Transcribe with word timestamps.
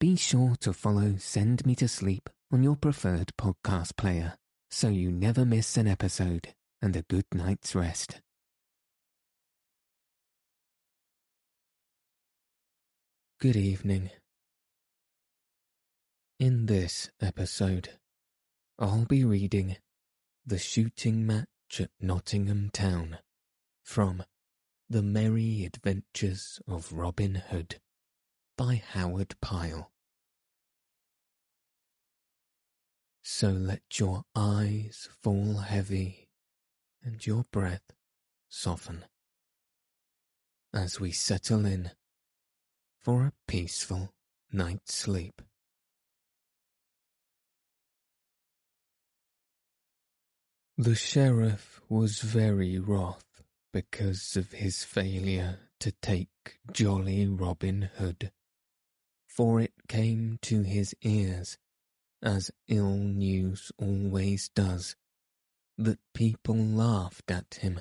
Be 0.00 0.16
sure 0.16 0.56
to 0.60 0.72
follow 0.72 1.16
Send 1.18 1.66
Me 1.66 1.74
to 1.74 1.86
Sleep 1.86 2.30
on 2.50 2.62
your 2.62 2.74
preferred 2.74 3.32
podcast 3.36 3.98
player 3.98 4.38
so 4.70 4.88
you 4.88 5.12
never 5.12 5.44
miss 5.44 5.76
an 5.76 5.86
episode 5.86 6.54
and 6.80 6.96
a 6.96 7.02
good 7.02 7.26
night's 7.34 7.74
rest. 7.74 8.22
Good 13.40 13.56
evening. 13.56 14.08
In 16.38 16.64
this 16.64 17.10
episode, 17.20 17.90
I'll 18.78 19.04
be 19.04 19.22
reading 19.22 19.76
The 20.46 20.56
Shooting 20.56 21.26
Match 21.26 21.78
at 21.78 21.90
Nottingham 22.00 22.70
Town 22.72 23.18
from 23.84 24.22
The 24.88 25.02
Merry 25.02 25.66
Adventures 25.66 26.58
of 26.66 26.90
Robin 26.90 27.34
Hood 27.34 27.80
by 28.60 28.82
Howard 28.92 29.34
Pyle. 29.40 29.90
So 33.22 33.48
let 33.48 33.98
your 33.98 34.24
eyes 34.36 35.08
fall 35.22 35.60
heavy 35.60 36.28
and 37.02 37.26
your 37.26 37.46
breath 37.50 37.94
soften 38.50 39.06
as 40.74 41.00
we 41.00 41.10
settle 41.10 41.64
in 41.64 41.92
for 42.98 43.22
a 43.22 43.32
peaceful 43.48 44.12
night's 44.52 44.94
sleep. 44.94 45.40
The 50.76 50.94
sheriff 50.94 51.80
was 51.88 52.20
very 52.20 52.78
wroth 52.78 53.42
because 53.72 54.36
of 54.36 54.52
his 54.52 54.84
failure 54.84 55.60
to 55.78 55.92
take 56.02 56.58
jolly 56.74 57.26
Robin 57.26 57.88
Hood, 57.96 58.30
for 59.40 59.58
it 59.58 59.72
came 59.88 60.38
to 60.42 60.60
his 60.60 60.94
ears, 61.00 61.56
as 62.22 62.50
ill 62.68 62.98
news 62.98 63.72
always 63.78 64.50
does, 64.50 64.96
that 65.78 65.98
people 66.12 66.56
laughed 66.56 67.30
at 67.30 67.54
him 67.62 67.80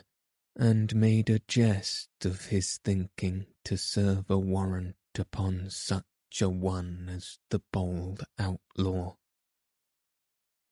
and 0.56 0.96
made 0.96 1.30
a 1.30 1.40
jest 1.50 2.08
of 2.24 2.46
his 2.46 2.80
thinking 2.86 3.46
to 3.66 3.76
serve 3.76 4.24
a 4.30 4.38
warrant 4.38 4.96
upon 5.18 5.70
such 5.70 6.06
a 6.42 6.48
one 6.48 7.12
as 7.14 7.40
the 7.50 7.62
bold 7.74 8.24
outlaw. 8.40 9.14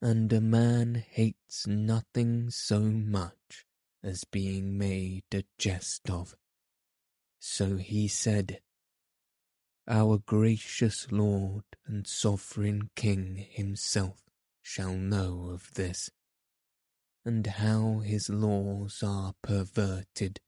And 0.00 0.32
a 0.32 0.40
man 0.40 1.04
hates 1.10 1.66
nothing 1.66 2.48
so 2.48 2.80
much 2.80 3.66
as 4.02 4.24
being 4.24 4.78
made 4.78 5.24
a 5.34 5.44
jest 5.58 6.08
of. 6.08 6.34
So 7.38 7.76
he 7.76 8.08
said, 8.08 8.62
Our 9.90 10.18
gracious 10.18 11.10
Lord 11.10 11.64
and 11.86 12.06
Sovereign 12.06 12.90
King 12.94 13.36
himself 13.36 14.20
shall 14.60 14.92
know 14.92 15.48
of 15.48 15.72
this, 15.72 16.10
and 17.24 17.46
how 17.46 18.00
his 18.00 18.28
laws 18.28 19.02
are 19.02 19.32
perverted 19.40 20.40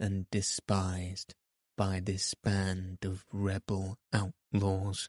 and 0.00 0.28
despised 0.32 1.36
by 1.76 2.00
this 2.00 2.34
band 2.42 2.98
of 3.04 3.24
rebel 3.32 3.98
outlaws. 4.12 5.08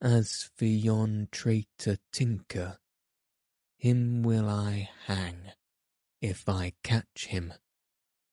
As 0.00 0.50
for 0.56 0.64
yon 0.64 1.28
traitor 1.30 1.98
Tinker, 2.10 2.78
him 3.76 4.24
will 4.24 4.48
I 4.48 4.90
hang, 5.06 5.52
if 6.20 6.48
I 6.48 6.72
catch 6.82 7.26
him, 7.26 7.54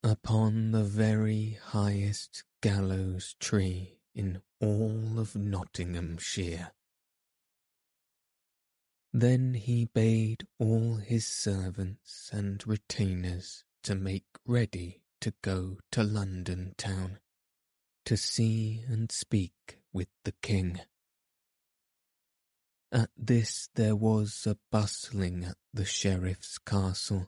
upon 0.01 0.71
the 0.71 0.83
very 0.83 1.59
highest 1.61 2.43
gallows 2.65 3.35
tree 3.39 3.99
in 4.15 4.41
all 4.59 5.19
of 5.19 5.35
Nottinghamshire. 5.35 6.71
Then 9.13 9.53
he 9.53 9.85
bade 9.85 10.47
all 10.57 10.95
his 10.95 11.27
servants 11.27 12.31
and 12.33 12.65
retainers 12.65 13.63
to 13.83 13.93
make 13.93 14.25
ready 14.47 15.03
to 15.21 15.31
go 15.43 15.77
to 15.91 16.01
London 16.01 16.73
town, 16.75 17.19
to 18.03 18.17
see 18.17 18.83
and 18.87 19.11
speak 19.11 19.77
with 19.93 20.09
the 20.23 20.33
king. 20.41 20.79
At 22.91 23.11
this 23.15 23.69
there 23.75 23.95
was 23.95 24.47
a 24.47 24.57
bustling 24.71 25.43
at 25.43 25.57
the 25.71 25.85
sheriff's 25.85 26.57
castle, 26.57 27.27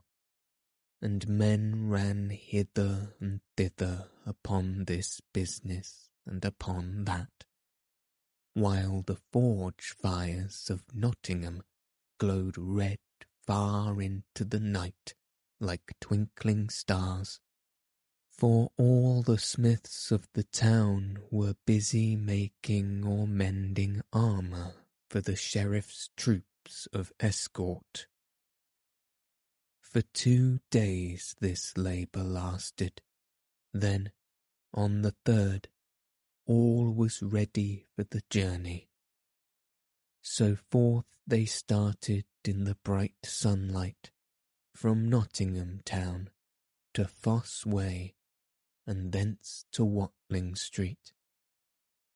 and 1.02 1.28
men 1.28 1.90
ran 1.90 2.30
hither 2.30 3.14
and 3.20 3.42
thither 3.56 4.10
upon 4.26 4.86
this 4.86 5.22
business 5.34 6.10
and 6.26 6.44
upon 6.44 7.06
that, 7.06 7.46
while 8.54 9.04
the 9.06 9.18
forge 9.32 9.96
fires 10.02 10.70
of 10.70 10.84
Nottingham 10.94 11.64
glowed 12.18 12.58
red 12.58 13.00
far 13.46 14.02
into 14.02 14.44
the 14.44 14.60
night 14.60 15.14
like 15.60 15.94
twinkling 16.00 16.70
stars 16.70 17.40
for 18.38 18.72
all 18.78 19.24
the 19.24 19.40
smiths 19.40 20.12
of 20.12 20.28
the 20.34 20.44
town 20.44 21.18
were 21.32 21.56
busy 21.66 22.16
making 22.16 23.04
or 23.04 23.26
mending 23.26 24.02
armour 24.14 24.74
for 25.10 25.22
the 25.22 25.36
sheriff's 25.36 26.12
troops 26.16 26.88
of 26.94 27.12
escort. 27.20 28.06
For 29.92 30.02
two 30.02 30.60
days 30.70 31.34
this 31.40 31.78
labour 31.78 32.24
lasted. 32.24 33.02
Then, 33.74 34.12
on 34.74 35.02
the 35.02 35.16
third, 35.24 35.70
all 36.46 36.92
was 36.92 37.24
ready 37.24 37.86
for 37.96 38.04
the 38.04 38.22
journey. 38.30 38.90
So 40.22 40.58
forth 40.70 41.06
they 41.26 41.46
started 41.46 42.26
in 42.44 42.66
the 42.66 42.76
bright 42.84 43.16
sunlight 43.24 44.12
from 44.76 45.10
Nottingham 45.10 45.82
town 45.86 46.32
to 46.94 47.06
Fosse 47.06 47.66
Way 47.66 48.16
and 48.86 49.14
thence 49.14 49.66
to 49.72 49.86
Watling 49.86 50.56
Street. 50.56 51.14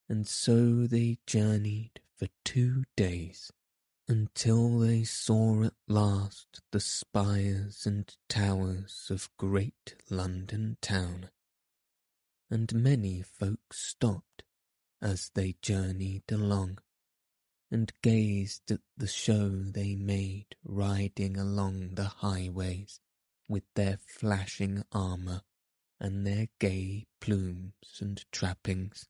And 0.10 0.28
so 0.28 0.88
they 0.88 1.20
journeyed 1.26 2.02
for 2.18 2.28
two 2.44 2.84
days 2.98 3.52
until 4.12 4.80
they 4.80 5.06
saw 5.06 5.64
at 5.64 5.74
last 5.88 6.60
the 6.72 6.82
spires 6.82 7.86
and 7.86 8.14
towers 8.28 9.08
of 9.10 9.30
great 9.38 9.96
London 10.10 10.76
town. 10.82 11.30
And 12.50 12.74
many 12.74 13.22
folk 13.22 13.74
stopped 13.74 14.44
as 15.02 15.32
they 15.34 15.56
journeyed 15.62 16.30
along 16.30 16.80
and 17.72 17.94
gazed 18.04 18.70
at 18.70 18.82
the 18.98 19.08
show 19.08 19.48
they 19.48 19.96
made 19.96 20.58
riding 20.66 21.38
along 21.38 21.92
the 21.94 22.12
highways 22.18 23.00
with 23.48 23.64
their 23.76 23.98
flashing 24.06 24.84
armour 24.92 25.44
and 26.02 26.28
their 26.28 26.48
gay 26.60 27.08
plumes 27.22 28.02
and 28.02 28.26
trappings. 28.34 29.08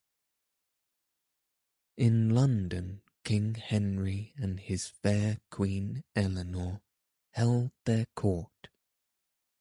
In 1.98 2.30
London, 2.30 3.02
King 3.24 3.56
Henry 3.56 4.34
and 4.38 4.60
his 4.60 4.88
fair 4.88 5.38
Queen 5.52 6.04
Eleanor 6.16 6.82
held 7.32 7.72
their 7.86 8.06
court, 8.16 8.70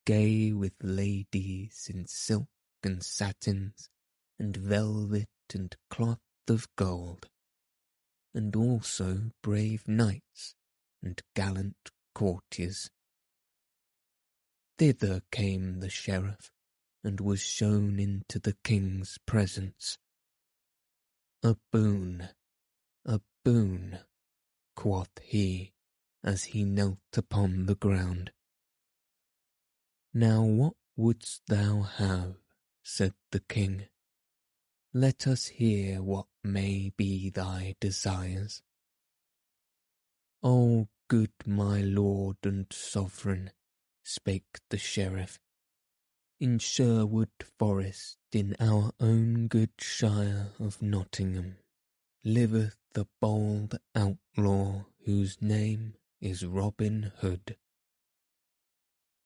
gay 0.07 0.53
with 0.53 0.73
ladies 0.83 1.89
in 1.93 2.07
silk 2.07 2.49
and 2.83 3.03
satins 3.03 3.89
and 4.39 4.57
velvet 4.57 5.29
and 5.53 5.77
cloth 5.91 6.19
of 6.49 6.69
gold, 6.77 7.29
and 8.35 8.57
also 8.57 9.33
brave 9.43 9.87
knights 9.87 10.55
and 11.03 11.23
gallant 11.35 11.91
courtiers. 12.15 12.91
Thither 14.79 15.21
came 15.31 15.81
the 15.81 15.91
sheriff 15.91 16.51
and 17.05 17.21
was 17.21 17.41
shown 17.41 17.99
into 17.99 18.39
the 18.39 18.57
king's 18.65 19.19
presence. 19.27 19.99
A 21.43 21.57
boon, 21.73 22.31
boon, 23.45 24.01
quoth 24.77 25.19
he, 25.23 25.73
as 26.23 26.45
he 26.45 26.65
knelt 26.65 26.99
upon 27.17 27.67
the 27.67 27.75
ground. 27.75 28.33
Now 30.13 30.43
what 30.43 30.75
wouldst 30.97 31.43
thou 31.47 31.83
have? 31.83 32.37
said 32.83 33.15
the 33.31 33.41
king. 33.41 33.87
Let 34.93 35.27
us 35.27 35.47
hear 35.47 36.03
what 36.03 36.27
may 36.43 36.93
be 36.97 37.31
thy 37.31 37.77
desires. 37.81 38.63
O 40.43 40.89
good 41.09 41.33
my 41.47 41.81
lord 41.81 42.39
and 42.45 42.67
sovereign, 42.73 43.53
spake 44.03 44.59
the 44.71 44.79
sheriff, 44.79 45.39
in 46.41 46.59
Sherwood 46.59 47.31
Forest, 47.59 48.17
in 48.33 48.57
our 48.59 48.93
own 48.99 49.47
good 49.47 49.73
shire 49.79 50.53
of 50.59 50.81
Nottingham, 50.81 51.59
liveth 52.25 52.77
the 52.93 53.07
bold 53.19 53.79
outlaw 53.95 54.85
whose 55.07 55.41
name 55.41 55.95
is 56.21 56.45
Robin 56.45 57.13
Hood. 57.19 57.57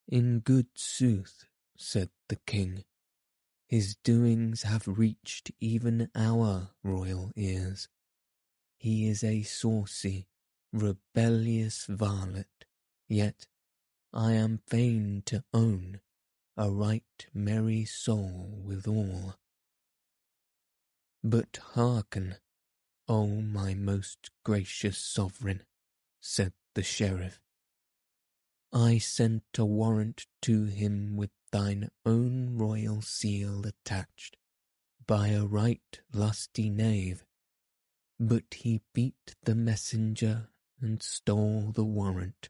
In 0.06 0.38
good 0.40 0.68
sooth, 0.74 1.46
said 1.76 2.10
the 2.28 2.36
king, 2.46 2.84
His 3.66 3.96
doings 4.04 4.62
have 4.62 4.86
reached 4.86 5.50
even 5.60 6.08
our 6.14 6.70
royal 6.84 7.32
ears. 7.34 7.88
He 8.76 9.08
is 9.08 9.24
a 9.24 9.42
saucy, 9.42 10.28
rebellious 10.72 11.86
varlet, 11.86 12.66
yet 13.08 13.46
I 14.12 14.34
am 14.34 14.60
fain 14.68 15.22
to 15.26 15.42
own 15.52 16.00
a 16.56 16.70
right 16.70 17.26
merry 17.32 17.84
soul 17.86 18.62
withal. 18.64 19.36
But 21.24 21.58
hearken, 21.72 22.36
O 23.06 23.26
my 23.26 23.74
most 23.74 24.30
gracious 24.44 24.96
sovereign, 24.96 25.62
said 26.20 26.54
the 26.74 26.82
sheriff. 26.82 27.38
I 28.72 28.96
sent 28.96 29.44
a 29.58 29.64
warrant 29.64 30.26
to 30.42 30.64
him 30.64 31.16
with 31.16 31.30
thine 31.52 31.90
own 32.06 32.56
royal 32.56 33.02
seal 33.02 33.66
attached, 33.66 34.38
by 35.06 35.28
a 35.28 35.44
right 35.44 36.00
lusty 36.12 36.70
knave, 36.70 37.26
but 38.18 38.54
he 38.54 38.80
beat 38.94 39.36
the 39.42 39.54
messenger 39.54 40.48
and 40.80 41.02
stole 41.02 41.72
the 41.72 41.84
warrant, 41.84 42.48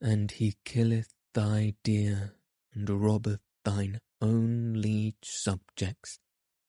and 0.00 0.32
he 0.32 0.56
killeth 0.64 1.14
thy 1.34 1.74
deer 1.84 2.34
and 2.74 2.90
robbeth 2.90 3.40
thine 3.64 4.00
own 4.20 4.74
liege 4.74 5.14
subjects 5.22 6.18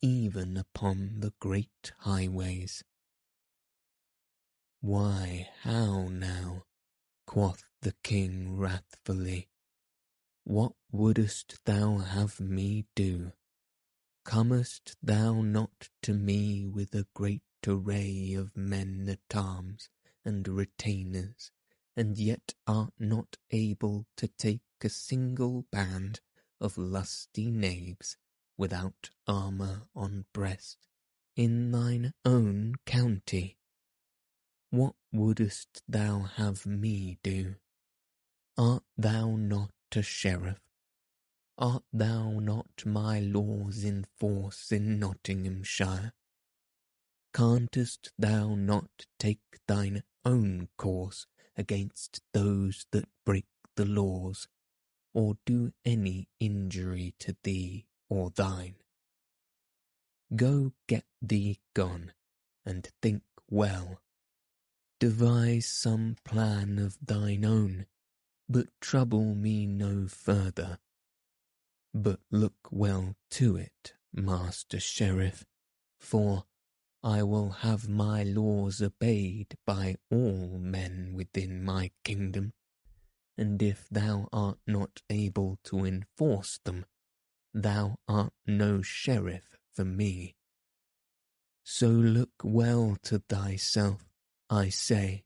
even 0.01 0.57
upon 0.57 1.21
the 1.21 1.33
great 1.39 1.91
highways. 2.00 2.83
Why, 4.81 5.49
how 5.63 6.07
now, 6.07 6.63
quoth 7.27 7.65
the 7.81 7.93
king 8.01 8.55
wrathfully, 8.55 9.49
what 10.45 10.71
wouldst 10.89 11.59
thou 11.65 11.97
have 11.97 12.39
me 12.39 12.85
do? 12.95 13.33
Comest 14.23 14.95
thou 15.03 15.41
not 15.41 15.89
to 16.03 16.13
me 16.13 16.65
with 16.65 16.95
a 16.95 17.07
great 17.13 17.43
array 17.67 18.33
of 18.35 18.55
men 18.55 19.09
at 19.09 19.35
arms 19.35 19.89
and 20.23 20.47
retainers, 20.47 21.51
and 21.97 22.17
yet 22.17 22.53
art 22.65 22.93
not 22.97 23.35
able 23.51 24.07
to 24.15 24.29
take 24.29 24.61
a 24.81 24.89
single 24.89 25.63
band 25.71 26.21
of 26.61 26.77
lusty 26.77 27.51
knaves 27.51 28.15
without 28.57 29.09
armour 29.27 29.89
on 29.93 30.25
breast 30.31 30.87
in 31.35 31.71
thine 31.71 32.13
own 32.23 32.75
county? 32.85 33.58
What 34.71 34.94
wouldst 35.12 35.81
thou 35.88 36.19
have 36.19 36.66
me 36.68 37.18
do? 37.24 37.56
Art 38.56 38.83
thou 38.95 39.36
not 39.36 39.71
a 39.95 40.04
sheriff? 40.04 40.60
Art 41.57 41.83
thou 41.92 42.39
not 42.39 42.86
my 42.86 43.19
laws 43.19 43.83
in 43.83 44.06
force 44.19 44.71
in 44.71 45.00
Nottinghamshire? 45.00 46.13
Canst 47.33 48.12
thou 48.18 48.54
not 48.56 49.07
take 49.18 49.42
thine 49.68 50.04
own 50.24 50.69
course 50.77 51.25
against 51.57 52.21
those 52.33 52.86
that 52.92 53.10
break 53.25 53.48
the 53.75 53.86
laws, 53.86 54.48
or 55.13 55.38
do 55.45 55.74
any 55.83 56.27
injury 56.39 57.16
to 57.19 57.36
thee 57.44 57.88
or 58.07 58.30
thine? 58.30 58.75
Go 60.36 60.74
get 60.88 61.06
thee 61.21 61.60
gone, 61.74 62.13
and 62.66 62.88
think 63.01 63.24
well. 63.50 64.00
Devise 64.99 65.65
some 65.65 66.17
plan 66.25 66.77
of 66.77 66.97
thine 67.01 67.45
own, 67.45 67.85
but 68.49 68.67
trouble 68.81 69.33
me 69.33 69.65
no 69.65 70.07
further. 70.07 70.79
But 71.93 72.19
look 72.29 72.67
well 72.69 73.15
to 73.31 73.55
it, 73.55 73.93
Master 74.11 74.79
Sheriff, 74.79 75.45
for 75.97 76.43
I 77.01 77.23
will 77.23 77.49
have 77.49 77.87
my 77.87 78.23
laws 78.23 78.81
obeyed 78.81 79.55
by 79.65 79.95
all 80.11 80.57
men 80.59 81.13
within 81.13 81.63
my 81.63 81.91
kingdom, 82.03 82.51
and 83.37 83.61
if 83.61 83.87
thou 83.89 84.27
art 84.33 84.57
not 84.67 85.01
able 85.09 85.59
to 85.63 85.85
enforce 85.85 86.59
them, 86.65 86.85
thou 87.53 87.99
art 88.05 88.33
no 88.45 88.81
sheriff 88.81 89.57
for 89.73 89.85
me. 89.85 90.35
So 91.63 91.87
look 91.87 92.31
well 92.43 92.97
to 93.03 93.19
thyself, 93.29 94.08
I 94.49 94.69
say, 94.69 95.25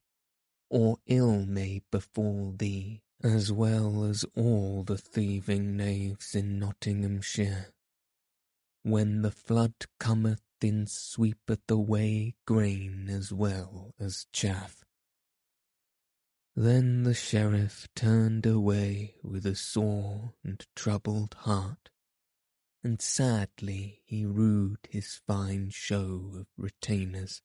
or 0.69 0.97
ill 1.05 1.45
may 1.45 1.81
befall 1.91 2.53
thee 2.57 3.03
as 3.23 3.51
well 3.51 4.03
as 4.03 4.25
all 4.35 4.83
the 4.83 4.97
thieving 4.97 5.77
knaves 5.77 6.35
in 6.35 6.59
Nottinghamshire. 6.59 7.73
When 8.83 9.21
the 9.21 9.31
flood 9.31 9.75
cometh 9.97 10.41
in 10.61 10.87
sweepeth 10.87 11.69
away 11.69 12.35
grain 12.45 13.09
as 13.09 13.31
well 13.31 13.93
as 13.99 14.27
chaff. 14.31 14.83
Then 16.55 17.03
the 17.03 17.13
sheriff 17.13 17.87
turned 17.95 18.45
away 18.45 19.15
with 19.23 19.45
a 19.45 19.55
sore 19.55 20.33
and 20.43 20.65
troubled 20.75 21.33
heart, 21.39 21.89
and 22.83 23.01
sadly 23.01 24.01
he 24.05 24.25
rued 24.25 24.79
his 24.89 25.21
fine 25.25 25.69
show 25.71 26.31
of 26.35 26.47
retainers, 26.57 27.41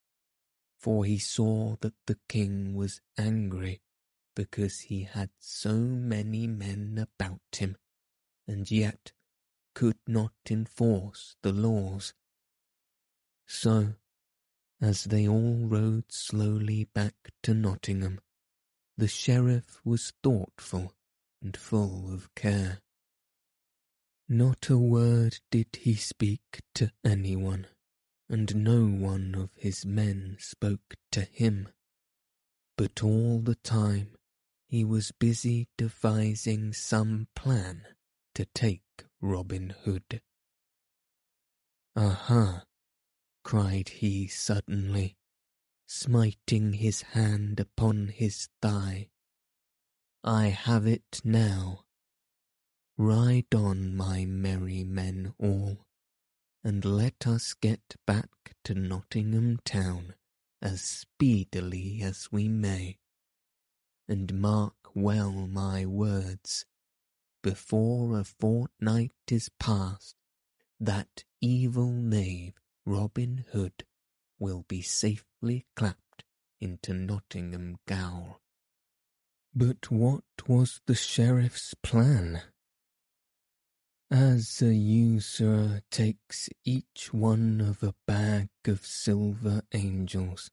for 0.78 1.04
he 1.04 1.19
saw 1.19 1.76
that 1.80 1.94
the 2.06 2.19
king 2.28 2.75
was 2.75 3.00
angry 3.19 3.80
because 4.34 4.80
he 4.80 5.02
had 5.02 5.30
so 5.40 5.75
many 5.75 6.46
men 6.46 6.96
about 6.96 7.40
him, 7.56 7.76
and 8.46 8.70
yet 8.70 9.12
could 9.75 9.98
not 10.06 10.32
enforce 10.48 11.36
the 11.42 11.52
laws. 11.52 12.14
So, 13.46 13.94
as 14.80 15.04
they 15.04 15.26
all 15.26 15.66
rode 15.66 16.12
slowly 16.12 16.84
back 16.84 17.14
to 17.42 17.54
Nottingham, 17.54 18.20
the 18.96 19.08
sheriff 19.08 19.80
was 19.84 20.12
thoughtful 20.22 20.94
and 21.42 21.56
full 21.56 22.12
of 22.12 22.32
care. 22.34 22.80
Not 24.28 24.69
a 24.69 24.76
word 24.76 25.38
did 25.50 25.78
he 25.80 25.94
speak 25.94 26.60
to 26.75 26.92
anyone, 27.04 27.66
and 28.28 28.54
no 28.56 28.86
one 28.86 29.34
of 29.34 29.50
his 29.56 29.86
men 29.86 30.36
spoke 30.38 30.96
to 31.10 31.22
him. 31.22 31.69
But 32.76 33.02
all 33.02 33.40
the 33.40 33.56
time 33.56 34.16
he 34.69 34.84
was 34.84 35.12
busy 35.12 35.69
devising 35.78 36.72
some 36.72 37.28
plan 37.34 37.86
to 38.34 38.44
take 38.44 38.82
Robin 39.20 39.75
Hood. 39.84 40.20
Aha! 41.96 42.64
cried 43.42 43.88
he 43.88 44.28
suddenly, 44.28 45.16
smiting 45.86 46.75
his 46.75 47.02
hand 47.02 47.58
upon 47.58 48.08
his 48.08 48.49
thigh. 48.61 49.08
I 50.23 50.49
have 50.49 50.87
it 50.87 51.23
now. 51.25 51.85
Ride 52.99 53.54
on, 53.54 53.97
my 53.97 54.26
merry 54.26 54.85
men 54.85 55.32
all, 55.38 55.88
and 56.68 56.84
let 56.84 57.26
us 57.26 57.54
get 57.54 57.96
back 58.06 58.28
to 58.62 58.75
Nottingham 58.75 59.58
town 59.64 60.12
as 60.60 60.82
speedily 60.82 62.02
as 62.04 62.28
we 62.30 62.46
may. 62.46 62.98
And 64.06 64.38
mark 64.38 64.75
well 64.94 65.32
my 65.32 65.87
words, 65.87 66.66
before 67.42 68.18
a 68.18 68.25
fortnight 68.25 69.14
is 69.30 69.48
past, 69.58 70.14
that 70.78 71.25
evil 71.40 71.90
knave 71.90 72.52
Robin 72.84 73.46
Hood 73.52 73.84
will 74.38 74.66
be 74.68 74.82
safely 74.82 75.64
clapped 75.75 76.22
into 76.60 76.92
Nottingham 76.92 77.78
Gaol. 77.87 78.42
But 79.54 79.90
what 79.90 80.25
was 80.46 80.82
the 80.84 80.94
sheriff's 80.94 81.72
plan? 81.82 82.42
As 84.11 84.62
a 84.62 84.75
usurer 84.75 85.83
takes 85.91 86.49
each 86.65 87.12
one 87.12 87.61
of 87.61 87.83
a 87.83 87.95
bag 88.07 88.49
of 88.65 88.87
silver 88.87 89.61
angels, 89.73 90.50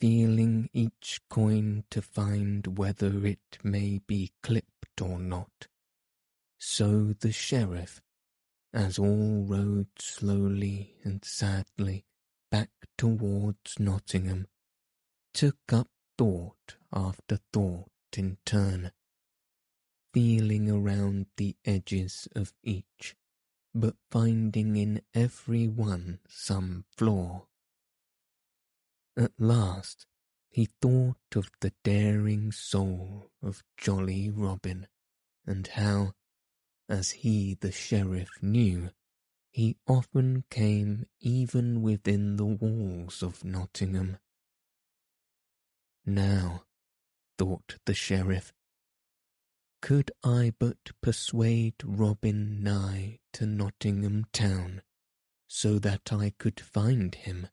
feeling 0.00 0.70
each 0.72 1.20
coin 1.28 1.84
to 1.90 2.00
find 2.00 2.78
whether 2.78 3.26
it 3.26 3.58
may 3.62 3.98
be 3.98 4.32
clipped 4.42 5.02
or 5.02 5.18
not, 5.18 5.68
so 6.58 7.12
the 7.12 7.30
sheriff 7.30 8.00
as 8.72 8.98
all 8.98 9.44
rode 9.44 9.88
slowly 9.98 10.96
and 11.04 11.22
sadly 11.26 12.06
back 12.50 12.70
towards 12.96 13.78
Nottingham, 13.78 14.46
took 15.34 15.58
up 15.70 15.90
thought 16.16 16.76
after 16.90 17.38
thought 17.52 17.90
in 18.16 18.38
turn, 18.46 18.92
feeling 20.12 20.70
around 20.70 21.26
the 21.36 21.56
edges 21.64 22.28
of 22.34 22.52
each, 22.62 23.16
but 23.74 23.96
finding 24.10 24.76
in 24.76 25.02
every 25.14 25.68
one 25.68 26.18
some 26.28 26.84
flaw. 26.96 27.46
At 29.16 29.32
last 29.38 30.06
he 30.50 30.68
thought 30.80 31.16
of 31.34 31.50
the 31.60 31.72
daring 31.82 32.52
soul 32.52 33.30
of 33.42 33.64
Jolly 33.76 34.28
Robin, 34.30 34.86
and 35.46 35.66
how, 35.66 36.12
as 36.88 37.10
he 37.10 37.54
the 37.54 37.72
sheriff 37.72 38.30
knew, 38.42 38.90
he 39.50 39.76
often 39.86 40.44
came 40.50 41.06
even 41.20 41.82
within 41.82 42.36
the 42.36 42.46
walls 42.46 43.22
of 43.22 43.44
Nottingham. 43.44 44.18
Now, 46.04 46.64
thought 47.38 47.76
the 47.86 47.94
sheriff, 47.94 48.52
could 49.82 50.12
I 50.22 50.54
but 50.60 50.92
persuade 51.02 51.74
Robin 51.84 52.62
nigh 52.62 53.18
to 53.32 53.46
Nottingham 53.46 54.26
town, 54.32 54.82
so 55.48 55.80
that 55.80 56.12
I 56.12 56.30
could 56.38 56.60
find 56.60 57.12
him, 57.14 57.48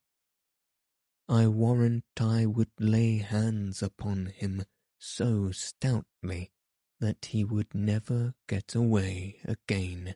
I 1.27 1.47
warrant 1.47 2.05
I 2.19 2.45
would 2.45 2.69
lay 2.79 3.17
hands 3.17 3.81
upon 3.81 4.27
him 4.27 4.63
so 4.99 5.49
stoutly 5.51 6.51
that 6.99 7.25
he 7.25 7.43
would 7.43 7.73
never 7.73 8.35
get 8.47 8.75
away 8.75 9.41
again. 9.43 10.15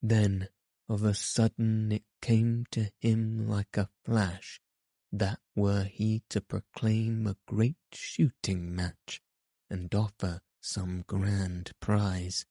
Then 0.00 0.48
of 0.88 1.02
a 1.02 1.14
sudden 1.14 1.90
it 1.90 2.04
came 2.22 2.64
to 2.70 2.90
him 3.00 3.48
like 3.48 3.76
a 3.76 3.88
flash 4.04 4.60
that 5.10 5.40
were 5.56 5.84
he 5.84 6.22
to 6.28 6.40
proclaim 6.40 7.26
a 7.26 7.36
great 7.46 7.76
shooting 7.92 8.74
match 8.74 9.20
and 9.74 9.92
offer 9.92 10.40
some 10.60 11.02
grand 11.08 11.72
prize, 11.80 12.46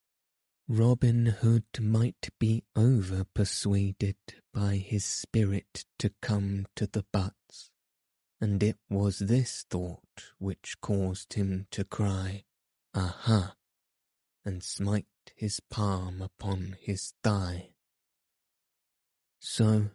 Robin 0.67 1.27
Hood 1.27 1.63
might 1.79 2.27
be 2.37 2.65
over 2.75 3.23
persuaded 3.33 4.17
by 4.53 4.75
his 4.75 5.05
spirit 5.05 5.85
to 5.99 6.11
come 6.21 6.65
to 6.75 6.85
the 6.85 7.05
butts, 7.13 7.71
and 8.41 8.61
it 8.61 8.77
was 8.89 9.19
this 9.19 9.65
thought 9.69 10.33
which 10.37 10.75
caused 10.81 11.35
him 11.35 11.65
to 11.71 11.85
cry, 11.85 12.43
Aha! 12.93 13.55
and 14.43 14.61
smite 14.61 15.05
his 15.33 15.61
palm 15.61 16.21
upon 16.21 16.75
his 16.81 17.13
thigh. 17.23 17.69
So, 19.39 19.91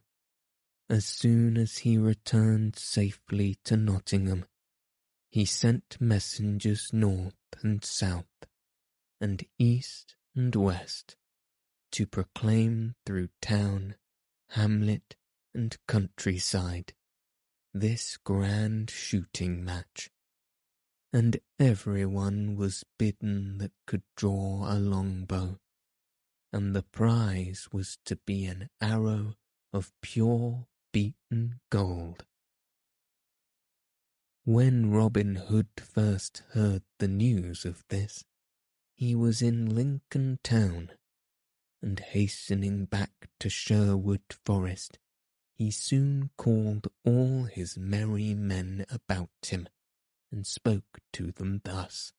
as 0.88 1.04
soon 1.04 1.58
as 1.58 1.78
he 1.78 1.99
returned 1.99 2.76
safely 2.76 3.58
to 3.64 3.76
Nottingham, 3.76 4.47
he 5.30 5.44
sent 5.44 6.00
messengers 6.00 6.90
north 6.92 7.35
and 7.62 7.85
south, 7.85 8.47
and 9.20 9.44
east 9.58 10.16
and 10.35 10.54
west, 10.54 11.16
to 11.90 12.06
proclaim 12.06 12.94
through 13.04 13.28
town, 13.40 13.94
hamlet, 14.50 15.16
and 15.54 15.76
countryside 15.87 16.92
this 17.75 18.16
grand 18.16 18.90
shooting 18.90 19.64
match 19.64 20.11
and 21.12 21.38
everyone 21.58 22.56
was 22.56 22.85
bidden 22.99 23.58
that 23.58 23.73
could 23.87 24.02
draw 24.16 24.66
a 24.70 24.76
longbow, 24.76 25.58
and 26.52 26.75
the 26.75 26.82
prize 26.82 27.68
was 27.73 27.99
to 28.04 28.16
be 28.26 28.44
an 28.44 28.68
arrow 28.80 29.35
of 29.73 29.92
pure 30.02 30.66
beaten 30.92 31.61
gold. 31.70 32.25
When 34.49 34.90
Robin 34.90 35.35
Hood 35.35 35.69
first 35.76 36.43
heard 36.52 36.83
the 37.00 37.07
news 37.07 37.67
of 37.67 37.85
this, 37.90 38.25
he 38.95 39.14
was 39.14 39.43
in 39.43 39.75
Lincoln 39.75 40.38
town, 40.43 40.93
and 41.83 42.00
hastening 42.00 42.87
back 42.87 43.28
to 43.40 43.50
Sherwood 43.50 44.23
Forest, 44.47 44.99
he 45.52 45.71
soon 45.71 46.31
called 46.38 46.87
all 47.05 47.43
his 47.45 47.76
merry 47.76 48.33
men 48.33 48.87
about 48.88 49.28
him 49.45 49.69
and 50.33 50.47
spoke 50.47 51.00
to 51.12 51.31
them 51.31 51.61
thus. 51.62 52.14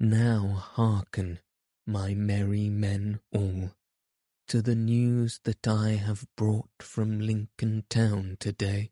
Now 0.00 0.54
hearken, 0.54 1.38
my 1.86 2.14
merry 2.14 2.68
men 2.68 3.20
all, 3.32 3.76
to 4.48 4.60
the 4.60 4.74
news 4.74 5.38
that 5.44 5.68
I 5.68 5.90
have 5.90 6.26
brought 6.36 6.82
from 6.82 7.20
Lincoln 7.20 7.84
town 7.88 8.38
to-day. 8.40 8.90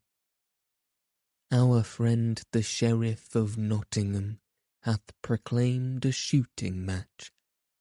Our 1.50 1.82
friend 1.82 2.42
the 2.52 2.62
Sheriff 2.62 3.34
of 3.34 3.56
Nottingham 3.56 4.40
hath 4.82 5.12
proclaimed 5.22 6.04
a 6.04 6.12
shooting 6.12 6.84
match, 6.84 7.32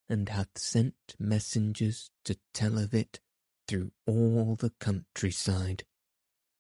and 0.08 0.30
hath 0.30 0.58
sent 0.58 1.16
messengers 1.18 2.12
to 2.26 2.38
tell 2.54 2.78
of 2.78 2.94
it 2.94 3.20
through 3.68 3.92
all 4.06 4.56
the 4.56 4.72
countryside 4.80 5.86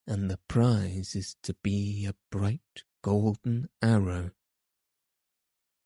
and 0.07 0.29
the 0.29 0.39
prize 0.47 1.15
is 1.15 1.35
to 1.43 1.53
be 1.63 2.05
a 2.05 2.15
bright 2.31 2.83
golden 3.01 3.69
arrow. 3.81 4.31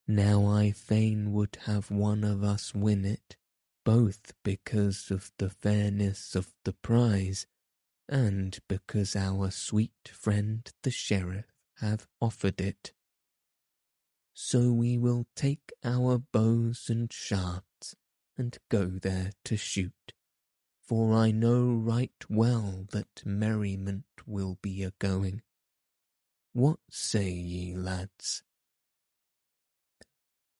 Now 0.08 0.46
I 0.46 0.72
fain 0.72 1.32
would 1.34 1.58
have 1.66 1.92
one 1.92 2.24
of 2.24 2.44
us 2.44 2.74
win 2.74 3.06
it, 3.06 3.38
both 3.86 4.34
because 4.44 5.12
of 5.12 5.32
the 5.38 5.50
fairness 5.50 6.36
of 6.36 6.54
the 6.66 6.74
prize, 6.74 7.46
and 8.10 8.60
because 8.68 9.16
our 9.16 9.52
sweet 9.52 10.12
friend 10.12 10.70
the 10.84 10.92
sheriff 10.92 11.46
have 11.80 12.08
offered 12.20 12.60
it. 12.60 12.92
So 14.34 14.74
we 14.74 14.98
will 14.98 15.28
take 15.36 15.72
our 15.84 16.18
bows 16.18 16.88
and 16.90 17.12
shafts, 17.14 17.96
and 18.38 18.58
go 18.70 18.86
there 18.86 19.32
to 19.46 19.56
shoot 19.56 20.14
for 20.90 21.14
I 21.14 21.30
know 21.30 21.68
right 21.68 22.26
well 22.28 22.88
that 22.90 23.22
merriment 23.24 24.06
will 24.26 24.58
be 24.60 24.82
a 24.82 24.92
going. 24.98 25.44
What 26.52 26.80
say 26.90 27.30
ye, 27.30 27.76
lads? 27.76 28.42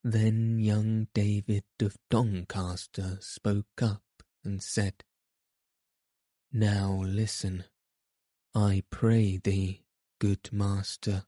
Then 0.04 0.60
young 0.60 1.08
David 1.14 1.64
of 1.82 1.96
Doncaster 2.10 3.18
spoke 3.20 3.82
up 3.82 4.04
and 4.44 4.62
said, 4.62 5.02
Now 6.52 7.02
listen, 7.04 7.64
I 8.56 8.82
pray 8.90 9.36
thee, 9.36 9.84
good 10.18 10.52
master, 10.52 11.24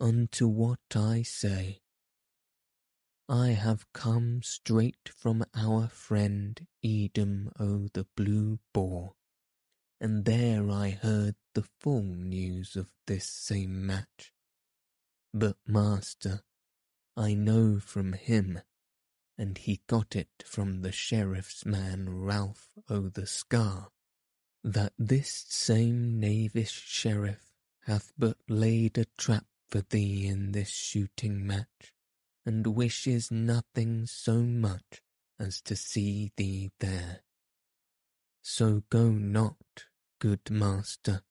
unto 0.00 0.48
what 0.48 0.80
I 0.96 1.20
say. 1.20 1.82
I 3.28 3.48
have 3.48 3.92
come 3.92 4.42
straight 4.42 5.10
from 5.14 5.44
our 5.54 5.88
friend 5.88 6.66
Eadom 6.82 7.52
o' 7.60 7.88
the 7.92 8.06
Blue 8.16 8.58
Boar, 8.72 9.14
and 10.00 10.24
there 10.24 10.70
I 10.70 10.90
heard 10.90 11.36
the 11.54 11.68
full 11.78 12.02
news 12.02 12.76
of 12.76 12.88
this 13.06 13.28
same 13.28 13.84
match. 13.84 14.32
But, 15.34 15.58
master, 15.66 16.44
I 17.14 17.34
know 17.34 17.78
from 17.78 18.14
him, 18.14 18.62
and 19.36 19.58
he 19.58 19.82
got 19.86 20.16
it 20.16 20.44
from 20.46 20.80
the 20.80 20.92
sheriff's 20.92 21.66
man 21.66 22.08
Ralph 22.08 22.70
o' 22.88 23.10
the 23.10 23.26
Scar, 23.26 23.90
that 24.62 24.92
this 24.98 25.46
same 25.48 26.20
knavish 26.20 26.84
sheriff 26.86 27.52
hath 27.86 28.12
but 28.18 28.36
laid 28.48 28.98
a 28.98 29.06
trap 29.16 29.44
for 29.68 29.82
thee 29.90 30.26
in 30.26 30.52
this 30.52 30.68
shooting 30.68 31.46
match 31.46 31.94
and 32.44 32.66
wishes 32.66 33.30
nothing 33.30 34.06
so 34.06 34.42
much 34.42 35.02
as 35.38 35.60
to 35.62 35.76
see 35.76 36.32
thee 36.36 36.70
there. 36.80 37.20
So 38.42 38.82
go 38.90 39.10
not, 39.10 39.56
good 40.18 40.50
master, 40.50 41.22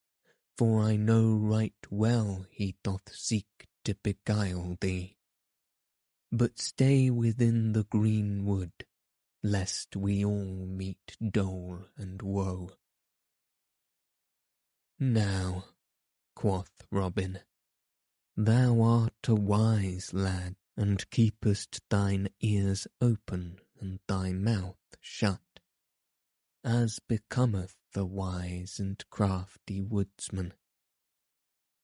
for 0.58 0.82
I 0.82 0.96
know 0.96 1.36
right 1.36 1.74
well 1.90 2.46
he 2.50 2.76
doth 2.84 3.14
seek 3.14 3.68
to 3.86 3.96
beguile 3.96 4.78
thee. 4.80 5.18
But 6.32 6.60
stay 6.60 7.10
within 7.10 7.74
the 7.74 7.84
green 7.84 8.46
wood, 8.46 8.72
lest 9.44 9.96
we 9.96 10.24
all 10.24 10.66
meet 10.68 11.18
dole 11.32 11.80
and 11.98 12.22
woe. 12.22 12.72
Now, 15.02 15.64
quoth 16.36 16.84
Robin, 16.92 17.40
thou 18.36 18.82
art 18.82 19.30
a 19.30 19.36
wise 19.36 20.14
lad, 20.14 20.58
and 20.76 21.10
keepest 21.10 21.80
thine 21.90 22.28
ears 22.42 22.86
open 23.00 23.60
and 23.80 24.02
thy 24.10 24.34
mouth 24.34 24.76
shut, 25.00 25.62
as 26.66 27.00
becometh 27.08 27.78
the 27.94 28.06
wise 28.06 28.78
and 28.78 29.02
crafty 29.10 29.80
woodsman. 29.80 30.54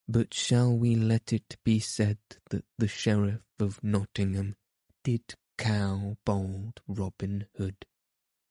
But 0.09 0.33
shall 0.33 0.77
we 0.77 0.97
let 0.97 1.31
it 1.31 1.55
be 1.63 1.79
said 1.79 2.17
that 2.49 2.65
the 2.77 2.89
Sheriff 2.89 3.43
of 3.61 3.81
Nottingham 3.81 4.57
did 5.05 5.35
cow 5.57 6.17
bold 6.25 6.81
Robin 6.85 7.47
Hood, 7.55 7.85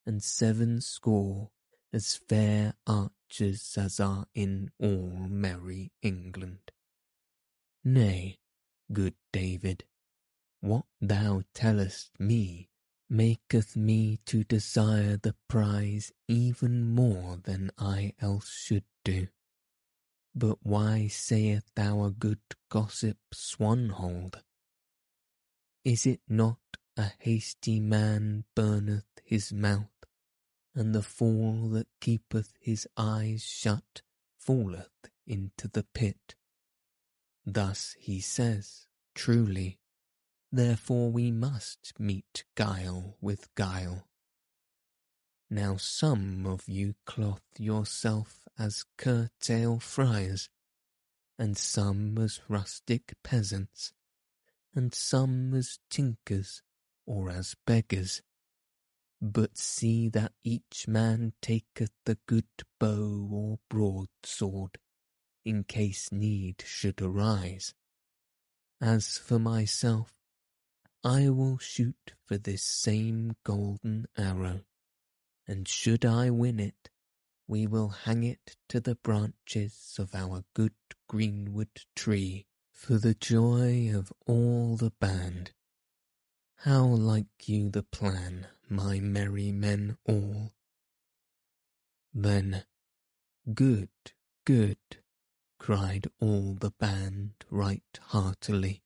and 0.06 0.22
seven 0.22 0.80
score 0.80 1.50
as 1.92 2.16
fair 2.16 2.74
archers 2.86 3.10
as 3.40 4.00
are 4.00 4.26
in 4.34 4.70
all 4.78 5.26
merry 5.28 5.92
England? 6.02 6.70
Nay, 7.84 8.38
good 8.92 9.14
David, 9.32 9.84
what 10.60 10.84
thou 11.00 11.42
tellest 11.54 12.10
me 12.18 12.68
maketh 13.10 13.76
me 13.76 14.18
to 14.26 14.44
desire 14.44 15.16
the 15.16 15.34
prize 15.48 16.12
even 16.26 16.94
more 16.94 17.38
than 17.42 17.70
I 17.78 18.14
else 18.20 18.50
should 18.50 18.84
do. 19.04 19.28
But 20.34 20.58
why 20.62 21.08
sayeth 21.08 21.70
our 21.76 22.10
good 22.10 22.40
gossip 22.70 23.18
Swanthold? 23.32 24.42
Is 25.84 26.06
it 26.06 26.20
not 26.28 26.58
a 26.96 27.12
hasty 27.18 27.78
man 27.78 28.44
burneth 28.54 29.04
his 29.24 29.52
mouth, 29.52 29.93
and 30.74 30.94
the 30.94 31.02
fool 31.02 31.68
that 31.70 31.86
keepeth 32.00 32.52
his 32.60 32.86
eyes 32.96 33.42
shut 33.42 34.02
falleth 34.38 35.08
into 35.26 35.68
the 35.68 35.84
pit. 35.94 36.34
Thus 37.46 37.94
he 37.98 38.20
says, 38.20 38.86
truly, 39.14 39.78
therefore 40.50 41.10
we 41.10 41.30
must 41.30 41.92
meet 41.98 42.44
guile 42.54 43.16
with 43.20 43.54
guile. 43.54 44.06
Now 45.50 45.76
some 45.76 46.46
of 46.46 46.68
you 46.68 46.94
cloth 47.04 47.42
yourself 47.58 48.48
as 48.58 48.84
curtal 48.98 49.80
friars, 49.80 50.48
and 51.38 51.56
some 51.56 52.16
as 52.18 52.40
rustic 52.48 53.14
peasants, 53.22 53.92
and 54.74 54.94
some 54.94 55.54
as 55.54 55.78
tinkers 55.90 56.62
or 57.06 57.30
as 57.30 57.54
beggars. 57.66 58.22
But 59.26 59.56
see 59.56 60.10
that 60.10 60.34
each 60.42 60.86
man 60.86 61.32
taketh 61.40 61.92
the 62.04 62.18
good 62.26 62.44
bow 62.78 63.26
or 63.32 63.58
broadsword, 63.70 64.76
in 65.46 65.64
case 65.64 66.12
need 66.12 66.62
should 66.66 67.00
arise. 67.00 67.72
As 68.82 69.16
for 69.16 69.38
myself, 69.38 70.12
I 71.02 71.30
will 71.30 71.56
shoot 71.56 72.12
for 72.26 72.36
this 72.36 72.62
same 72.62 73.34
golden 73.44 74.08
arrow, 74.18 74.66
and 75.48 75.66
should 75.66 76.04
I 76.04 76.28
win 76.28 76.60
it, 76.60 76.90
we 77.46 77.66
will 77.66 77.88
hang 77.88 78.24
it 78.24 78.58
to 78.68 78.78
the 78.78 78.94
branches 78.94 79.96
of 79.98 80.14
our 80.14 80.44
good 80.52 80.74
greenwood 81.08 81.86
tree 81.96 82.44
for 82.70 82.98
the 82.98 83.14
joy 83.14 83.90
of 83.90 84.12
all 84.26 84.76
the 84.76 84.90
band. 84.90 85.52
How 86.58 86.86
like 86.86 87.48
you 87.48 87.68
the 87.68 87.82
plan, 87.82 88.46
my 88.68 88.98
merry 89.00 89.52
men 89.52 89.98
all? 90.06 90.52
Then, 92.12 92.64
good, 93.52 93.90
good, 94.44 94.78
cried 95.58 96.06
all 96.20 96.54
the 96.54 96.70
band 96.70 97.32
right 97.50 97.98
heartily. 98.00 98.82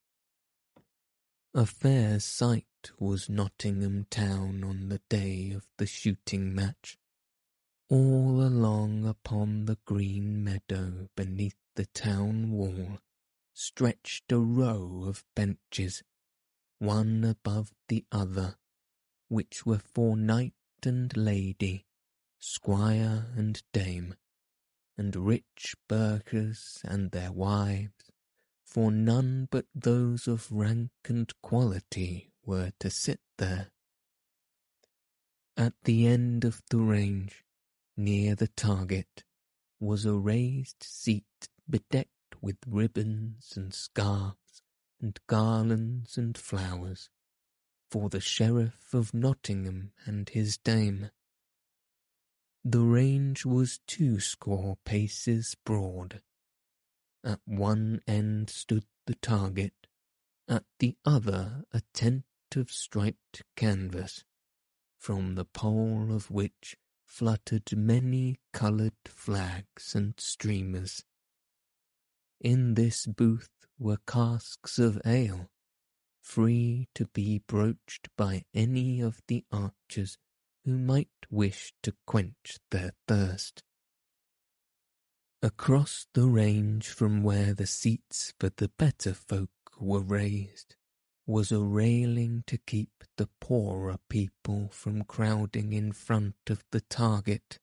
A 1.54 1.66
fair 1.66 2.20
sight 2.20 2.64
was 2.98 3.28
Nottingham 3.28 4.06
town 4.10 4.62
on 4.64 4.88
the 4.88 5.00
day 5.08 5.50
of 5.50 5.66
the 5.76 5.86
shooting 5.86 6.54
match. 6.54 6.98
All 7.88 8.42
along 8.42 9.06
upon 9.06 9.64
the 9.64 9.78
green 9.84 10.44
meadow 10.44 11.08
beneath 11.16 11.56
the 11.74 11.86
town 11.86 12.50
wall 12.50 12.98
stretched 13.54 14.30
a 14.30 14.38
row 14.38 15.04
of 15.06 15.24
benches, 15.34 16.02
one 16.78 17.24
above 17.24 17.72
the 17.88 18.04
other, 18.12 18.56
which 19.28 19.66
were 19.66 19.78
for 19.78 20.16
knight 20.16 20.54
and 20.84 21.16
lady, 21.16 21.86
squire 22.38 23.26
and 23.36 23.62
dame, 23.72 24.14
and 24.96 25.14
rich 25.16 25.74
burghers 25.88 26.80
and 26.84 27.10
their 27.10 27.32
wives, 27.32 28.10
for 28.64 28.90
none 28.90 29.48
but 29.50 29.66
those 29.74 30.28
of 30.28 30.52
rank 30.52 30.90
and 31.06 31.32
quality 31.42 32.32
were 32.44 32.72
to 32.78 32.90
sit 32.90 33.20
there. 33.38 33.70
At 35.56 35.74
the 35.84 36.06
end 36.06 36.44
of 36.44 36.62
the 36.70 36.78
range, 36.78 37.44
near 37.96 38.34
the 38.34 38.48
target, 38.48 39.24
was 39.80 40.04
a 40.04 40.14
raised 40.14 40.82
seat 40.82 41.48
bedecked 41.68 42.40
with 42.40 42.56
ribbons 42.66 43.54
and 43.56 43.74
scarves 43.74 44.62
and 45.00 45.18
garlands 45.26 46.16
and 46.16 46.36
flowers, 46.36 47.10
for 47.90 48.08
the 48.08 48.20
Sheriff 48.20 48.92
of 48.92 49.14
Nottingham 49.14 49.92
and 50.04 50.28
his 50.28 50.58
dame. 50.58 51.10
The 52.64 52.80
range 52.80 53.46
was 53.46 53.80
two 53.86 54.20
score 54.20 54.76
paces 54.84 55.56
broad. 55.64 56.20
At 57.24 57.40
one 57.44 58.00
end 58.06 58.50
stood 58.50 58.84
the 59.06 59.14
target, 59.14 59.74
at 60.48 60.64
the 60.78 60.96
other 61.04 61.64
a 61.72 61.82
tent 61.94 62.24
of 62.56 62.70
striped 62.70 63.42
canvas, 63.56 64.24
from 64.98 65.34
the 65.34 65.44
pole 65.44 66.12
of 66.12 66.30
which 66.30 66.76
fluttered 67.06 67.76
many 67.76 68.38
coloured 68.52 68.96
flags 69.06 69.94
and 69.94 70.14
streamers. 70.18 71.04
In 72.40 72.74
this 72.74 73.06
booth 73.06 73.50
were 73.78 73.98
casks 74.06 74.78
of 74.78 75.00
ale, 75.04 75.50
free 76.22 76.88
to 76.94 77.06
be 77.06 77.42
broached 77.46 78.08
by 78.16 78.44
any 78.54 79.00
of 79.00 79.20
the 79.26 79.44
archers 79.50 80.18
who 80.64 80.78
might 80.78 81.08
wish 81.30 81.72
to 81.82 81.94
quench 82.06 82.58
their 82.70 82.92
thirst. 83.08 83.62
Across 85.42 86.06
the 86.14 86.26
range 86.26 86.88
from 86.88 87.22
where 87.22 87.54
the 87.54 87.66
seats 87.66 88.34
for 88.38 88.50
the 88.56 88.70
better 88.78 89.14
folk 89.14 89.50
were 89.80 90.00
raised 90.00 90.76
was 91.26 91.52
a 91.52 91.60
railing 91.60 92.42
to 92.46 92.56
keep 92.56 93.04
the 93.18 93.28
poorer 93.38 93.98
people 94.08 94.70
from 94.72 95.04
crowding 95.04 95.72
in 95.74 95.92
front 95.92 96.36
of 96.48 96.64
the 96.72 96.80
target. 96.80 97.58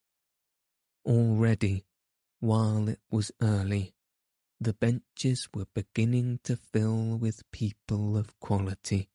Already, 1.04 1.86
while 2.40 2.88
it 2.88 3.00
was 3.10 3.32
early, 3.42 3.95
the 4.60 4.74
benches 4.74 5.50
were 5.54 5.68
beginning 5.74 6.40
to 6.44 6.56
fill 6.56 7.18
with 7.18 7.50
people 7.52 8.18
of 8.18 8.40
quality, 8.40 9.10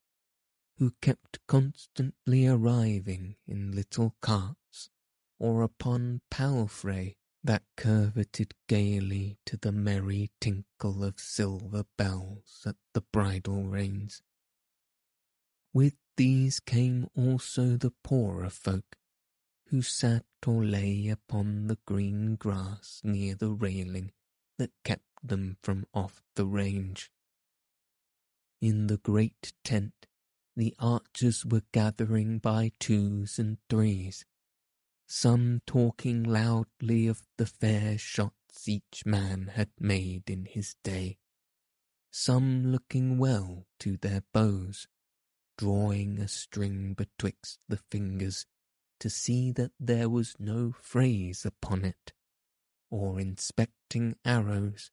who 0.78 0.92
kept 1.00 1.38
constantly 1.46 2.46
arriving 2.46 3.36
in 3.46 3.72
little 3.72 4.14
carts 4.20 4.90
or 5.38 5.62
upon 5.62 6.20
palfrey 6.30 7.16
that 7.42 7.62
curveted 7.76 8.52
gaily 8.68 9.38
to 9.46 9.56
the 9.56 9.72
merry 9.72 10.30
tinkle 10.40 11.02
of 11.02 11.18
silver 11.18 11.84
bells 11.96 12.62
at 12.66 12.76
the 12.92 13.00
bridle 13.00 13.64
reins. 13.64 14.22
With 15.72 15.94
these 16.16 16.60
came 16.60 17.08
also 17.14 17.76
the 17.76 17.92
poorer 18.04 18.50
folk, 18.50 18.96
who 19.68 19.80
sat 19.80 20.26
or 20.46 20.64
lay 20.64 21.08
upon 21.08 21.68
the 21.68 21.78
green 21.86 22.36
grass 22.36 23.00
near 23.02 23.34
the 23.34 23.50
railing 23.50 24.12
that 24.60 24.84
kept 24.84 25.06
them 25.22 25.56
from 25.62 25.86
off 25.94 26.22
the 26.36 26.44
range. 26.44 27.10
In 28.60 28.88
the 28.88 28.98
great 28.98 29.54
tent, 29.64 30.06
the 30.54 30.74
archers 30.78 31.46
were 31.46 31.62
gathering 31.72 32.38
by 32.38 32.72
twos 32.78 33.38
and 33.38 33.56
threes, 33.70 34.26
some 35.06 35.62
talking 35.66 36.22
loudly 36.22 37.06
of 37.06 37.22
the 37.38 37.46
fair 37.46 37.96
shots 37.96 38.68
each 38.68 39.06
man 39.06 39.52
had 39.54 39.70
made 39.78 40.28
in 40.28 40.44
his 40.44 40.76
day, 40.84 41.16
some 42.10 42.70
looking 42.70 43.16
well 43.16 43.66
to 43.78 43.96
their 43.96 44.24
bows, 44.34 44.86
drawing 45.56 46.18
a 46.18 46.28
string 46.28 46.92
betwixt 46.92 47.60
the 47.66 47.78
fingers 47.90 48.44
to 48.98 49.08
see 49.08 49.52
that 49.52 49.72
there 49.80 50.10
was 50.10 50.36
no 50.38 50.72
phrase 50.82 51.46
upon 51.46 51.82
it, 51.82 52.12
or 52.90 53.20
inspecting 53.20 54.16
arrows, 54.24 54.90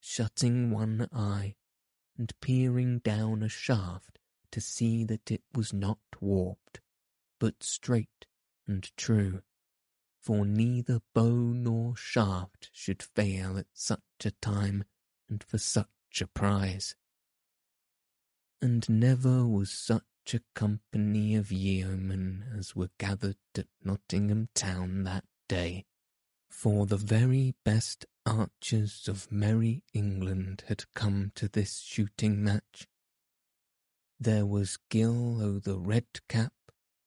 shutting 0.00 0.70
one 0.70 1.08
eye, 1.12 1.54
and 2.18 2.32
peering 2.40 2.98
down 2.98 3.42
a 3.42 3.48
shaft 3.48 4.18
to 4.50 4.60
see 4.60 5.04
that 5.04 5.30
it 5.30 5.42
was 5.54 5.72
not 5.72 5.98
warped, 6.20 6.80
but 7.38 7.62
straight 7.62 8.26
and 8.66 8.90
true 8.96 9.42
for 10.20 10.44
neither 10.44 11.00
bow 11.14 11.30
nor 11.30 11.96
shaft 11.96 12.70
should 12.72 13.02
fail 13.02 13.56
at 13.56 13.66
such 13.72 14.00
a 14.24 14.30
time 14.30 14.84
and 15.28 15.42
for 15.42 15.58
such 15.58 15.88
a 16.20 16.26
prize. 16.26 16.94
And 18.60 18.88
never 18.88 19.46
was 19.46 19.70
such 19.70 20.02
a 20.34 20.42
company 20.54 21.34
of 21.34 21.50
yeomen 21.50 22.44
as 22.56 22.76
were 22.76 22.90
gathered 22.98 23.38
at 23.56 23.66
Nottingham 23.82 24.48
town 24.54 25.04
that 25.04 25.24
day, 25.48 25.86
for 26.50 26.84
the 26.84 26.96
very 26.96 27.54
best 27.64 28.04
archers 28.26 29.08
of 29.08 29.32
merry 29.32 29.82
England 29.94 30.64
had 30.66 30.84
come 30.94 31.32
to 31.34 31.48
this 31.48 31.80
shooting 31.80 32.44
match. 32.44 32.86
There 34.18 34.44
was 34.44 34.78
Gill 34.90 35.40
o' 35.40 35.58
the 35.58 35.78
Red 35.78 36.26
Cap, 36.28 36.52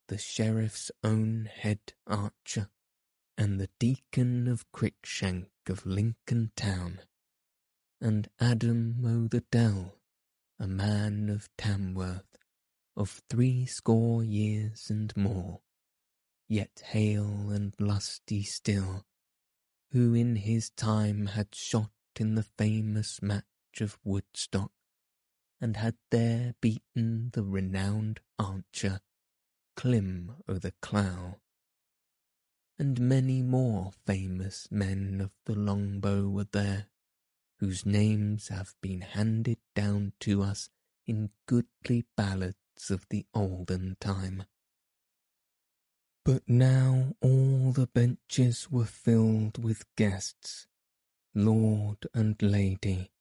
the 0.07 0.17
sheriff's 0.17 0.89
own 1.03 1.47
head 1.53 1.93
archer, 2.07 2.69
and 3.37 3.59
the 3.59 3.69
Deacon 3.77 4.47
of 4.47 4.71
Cruikshank 4.71 5.49
of 5.67 5.85
Lincoln 5.85 6.51
town, 6.55 7.01
and 8.01 8.29
Adam 8.39 9.05
o' 9.05 9.27
the 9.27 9.43
Dell, 9.51 9.99
a 10.59 10.67
man 10.67 11.29
of 11.29 11.49
Tamworth, 11.57 12.37
of 12.95 13.21
threescore 13.29 14.23
years 14.23 14.89
and 14.89 15.15
more, 15.15 15.61
yet 16.47 16.81
hale 16.87 17.49
and 17.49 17.75
lusty 17.79 18.43
still, 18.43 19.05
who 19.93 20.15
in 20.15 20.37
his 20.37 20.71
time 20.71 21.27
had 21.27 21.53
shot 21.53 21.91
in 22.19 22.33
the 22.33 22.47
famous 22.57 23.21
match 23.21 23.45
of 23.79 23.99
Woodstock, 24.03 24.71
and 25.61 25.77
had 25.77 25.95
there 26.09 26.55
beaten 26.59 27.29
the 27.33 27.43
renowned 27.43 28.19
archer, 28.39 29.01
Clym 29.75 30.35
o' 30.47 30.55
the 30.55 30.73
Clough. 30.81 31.39
And 32.79 32.99
many 32.99 33.43
more 33.43 33.91
famous 34.03 34.67
men 34.71 35.21
of 35.21 35.29
the 35.45 35.53
longbow 35.53 36.27
were 36.27 36.47
there, 36.51 36.87
whose 37.59 37.85
names 37.85 38.47
have 38.47 38.73
been 38.81 39.01
handed 39.01 39.59
down 39.75 40.13
to 40.21 40.41
us 40.41 40.71
in 41.05 41.29
goodly 41.45 42.03
ballads 42.17 42.89
of 42.89 43.05
the 43.09 43.27
olden 43.35 43.97
time. 43.99 44.45
But 46.25 46.47
now 46.47 47.15
all 47.21 47.73
the 47.73 47.87
benches 47.87 48.71
were 48.71 48.85
filled 48.85 49.61
with 49.61 49.83
guests, 49.97 50.67
lord 51.35 52.07
and 52.13 52.41
lady, 52.41 53.11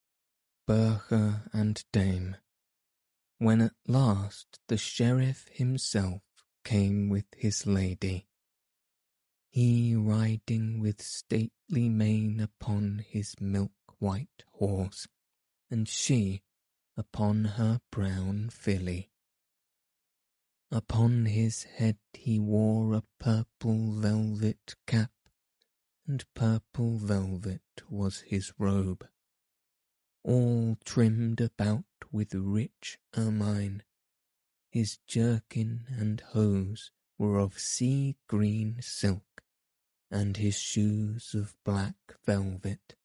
burgher 0.69 1.51
and 1.53 1.83
dame, 1.93 2.37
when 3.39 3.61
at 3.61 3.75
last 3.89 4.61
the 4.69 4.77
sheriff 4.77 5.49
himself 5.53 6.23
came 6.65 7.09
with 7.09 7.27
his 7.37 7.67
lady, 7.67 8.29
he 9.51 9.97
riding 9.97 10.79
with 10.79 11.03
stately 11.03 11.89
mane 11.89 12.39
upon 12.39 13.05
his 13.09 13.35
milk-white 13.41 14.45
horse, 14.53 15.09
and 15.69 15.89
she 15.89 16.43
upon 16.97 17.45
her 17.45 17.81
brown 17.91 18.49
filly. 18.51 19.12
Upon 20.75 21.27
his 21.27 21.65
head 21.65 21.99
he 22.15 22.39
wore 22.39 22.95
a 22.95 23.05
purple 23.19 23.93
velvet 23.93 24.75
cap, 24.87 25.13
and 26.07 26.25
purple 26.33 26.97
velvet 26.97 27.83
was 27.91 28.21
his 28.21 28.55
robe, 28.59 29.07
all 30.23 30.79
trimmed 30.83 31.43
about 31.43 31.85
with 32.11 32.33
rich 32.33 32.99
ermine. 33.15 33.83
His 34.71 34.97
jerkin 35.07 35.85
and 35.91 36.21
hose 36.21 36.91
were 37.19 37.39
of 37.39 37.59
sea 37.59 38.17
green 38.27 38.81
silk, 38.81 39.45
and 40.11 40.39
his 40.39 40.57
shoes 40.59 41.35
of 41.35 41.55
black 41.65 42.15
velvet. 42.25 42.97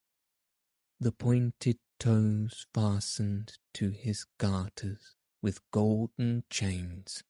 The 1.02 1.12
pointed 1.12 1.80
toes 2.00 2.66
fastened 2.74 3.58
to 3.74 3.90
his 3.90 4.26
garters 4.38 5.18
with 5.42 5.70
golden 5.72 6.46
chains. 6.50 7.26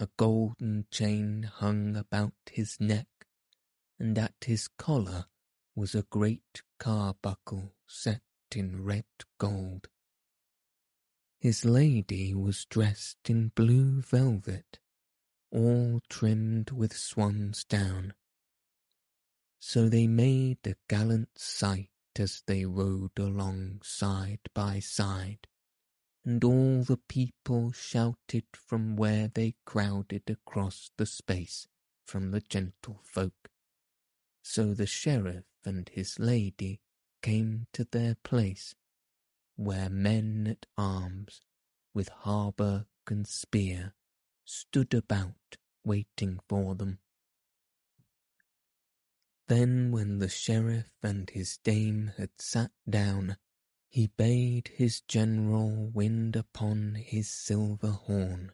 A 0.00 0.08
golden 0.16 0.86
chain 0.90 1.42
hung 1.42 1.94
about 1.94 2.32
his 2.50 2.80
neck, 2.80 3.06
and 3.98 4.16
at 4.16 4.44
his 4.46 4.66
collar 4.66 5.26
was 5.74 5.94
a 5.94 6.04
great 6.04 6.62
carbuncle 6.78 7.74
set 7.86 8.22
in 8.56 8.82
red 8.82 9.04
gold. 9.36 9.88
His 11.38 11.66
lady 11.66 12.32
was 12.32 12.64
dressed 12.64 13.28
in 13.28 13.48
blue 13.48 14.00
velvet, 14.00 14.78
all 15.50 16.00
trimmed 16.08 16.70
with 16.70 16.96
swan's 16.96 17.62
down. 17.64 18.14
So 19.58 19.90
they 19.90 20.06
made 20.06 20.66
a 20.66 20.76
gallant 20.88 21.38
sight 21.38 21.90
as 22.18 22.42
they 22.46 22.64
rode 22.64 23.18
along 23.18 23.82
side 23.84 24.48
by 24.54 24.80
side, 24.80 25.46
and 26.24 26.44
all 26.44 26.82
the 26.82 26.98
people 27.08 27.72
shouted 27.72 28.44
from 28.52 28.96
where 28.96 29.28
they 29.28 29.54
crowded 29.64 30.22
across 30.28 30.90
the 30.96 31.06
space 31.06 31.66
from 32.04 32.30
the 32.30 32.40
gentlefolk. 32.40 33.32
So 34.42 34.74
the 34.74 34.86
sheriff 34.86 35.44
and 35.64 35.88
his 35.88 36.18
lady 36.18 36.80
came 37.22 37.66
to 37.72 37.84
their 37.84 38.16
place, 38.22 38.74
where 39.56 39.88
men 39.88 40.46
at 40.48 40.66
arms, 40.76 41.42
with 41.94 42.10
hauberk 42.24 42.86
and 43.08 43.26
spear, 43.26 43.94
stood 44.44 44.94
about 44.94 45.56
waiting 45.84 46.40
for 46.48 46.74
them. 46.74 46.98
Then 49.48 49.90
when 49.90 50.18
the 50.18 50.28
sheriff 50.28 50.92
and 51.02 51.28
his 51.30 51.58
dame 51.58 52.12
had 52.16 52.30
sat 52.38 52.70
down, 52.88 53.36
he 53.90 54.06
bade 54.06 54.68
his 54.68 55.00
general 55.00 55.90
wind 55.92 56.36
upon 56.36 56.94
his 56.94 57.28
silver 57.28 57.90
horn, 57.90 58.52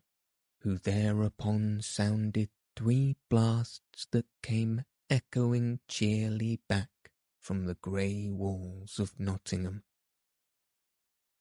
who 0.61 0.79
thereupon 0.79 1.81
sounded 1.83 2.49
three 2.75 3.17
blasts 3.29 4.07
that 4.11 4.25
came 4.43 4.83
echoing 5.11 5.79
cheerly 5.89 6.59
back 6.69 6.89
from 7.39 7.67
the 7.67 7.75
grey 7.75 8.31
walls 8.31 8.99
of 8.99 9.21
Nottingham. 9.21 9.83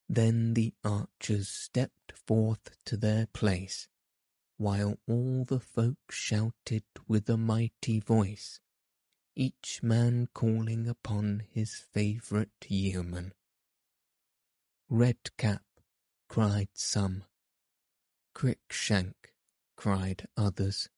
Then 0.09 0.53
the 0.55 0.73
archers 0.83 1.47
stepped 1.47 2.11
forth 2.11 2.77
to 2.85 2.97
their 2.97 3.27
place, 3.27 3.87
while 4.57 4.99
all 5.07 5.45
the 5.45 5.59
folk 5.61 6.11
shouted 6.11 6.83
with 7.07 7.29
a 7.29 7.37
mighty 7.37 8.01
voice, 8.01 8.59
each 9.35 9.81
man 9.81 10.27
calling 10.33 10.85
upon 10.87 11.43
his 11.49 11.75
favourite 11.75 12.65
yeoman. 12.67 13.33
Redcap, 14.89 15.63
cried 16.29 16.69
some. 16.75 17.23
Cruikshank, 18.35 19.33
cried 19.75 20.27
others. 20.37 20.89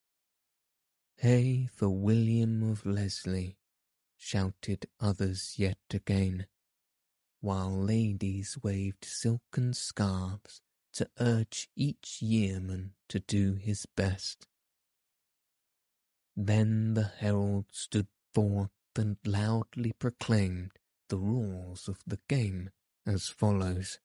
Hey 1.16 1.70
for 1.72 1.88
William 1.88 2.62
of 2.62 2.84
Leslie, 2.84 3.56
shouted 4.18 4.90
others 5.00 5.54
yet 5.56 5.78
again, 5.90 6.46
while 7.40 7.74
ladies 7.82 8.58
waved 8.62 9.06
silken 9.06 9.72
scarves 9.72 10.60
to 10.92 11.08
urge 11.18 11.70
each 11.74 12.20
yeoman 12.20 12.92
to 13.08 13.20
do 13.20 13.54
his 13.54 13.86
best. 13.86 14.46
Then 16.36 16.92
the 16.92 17.10
herald 17.20 17.66
stood 17.72 18.08
forth 18.34 18.70
and 18.96 19.16
loudly 19.24 19.92
proclaimed 19.98 20.72
the 21.08 21.16
rules 21.16 21.88
of 21.88 22.00
the 22.06 22.18
game 22.28 22.70
as 23.08 23.28
follows. 23.28 23.98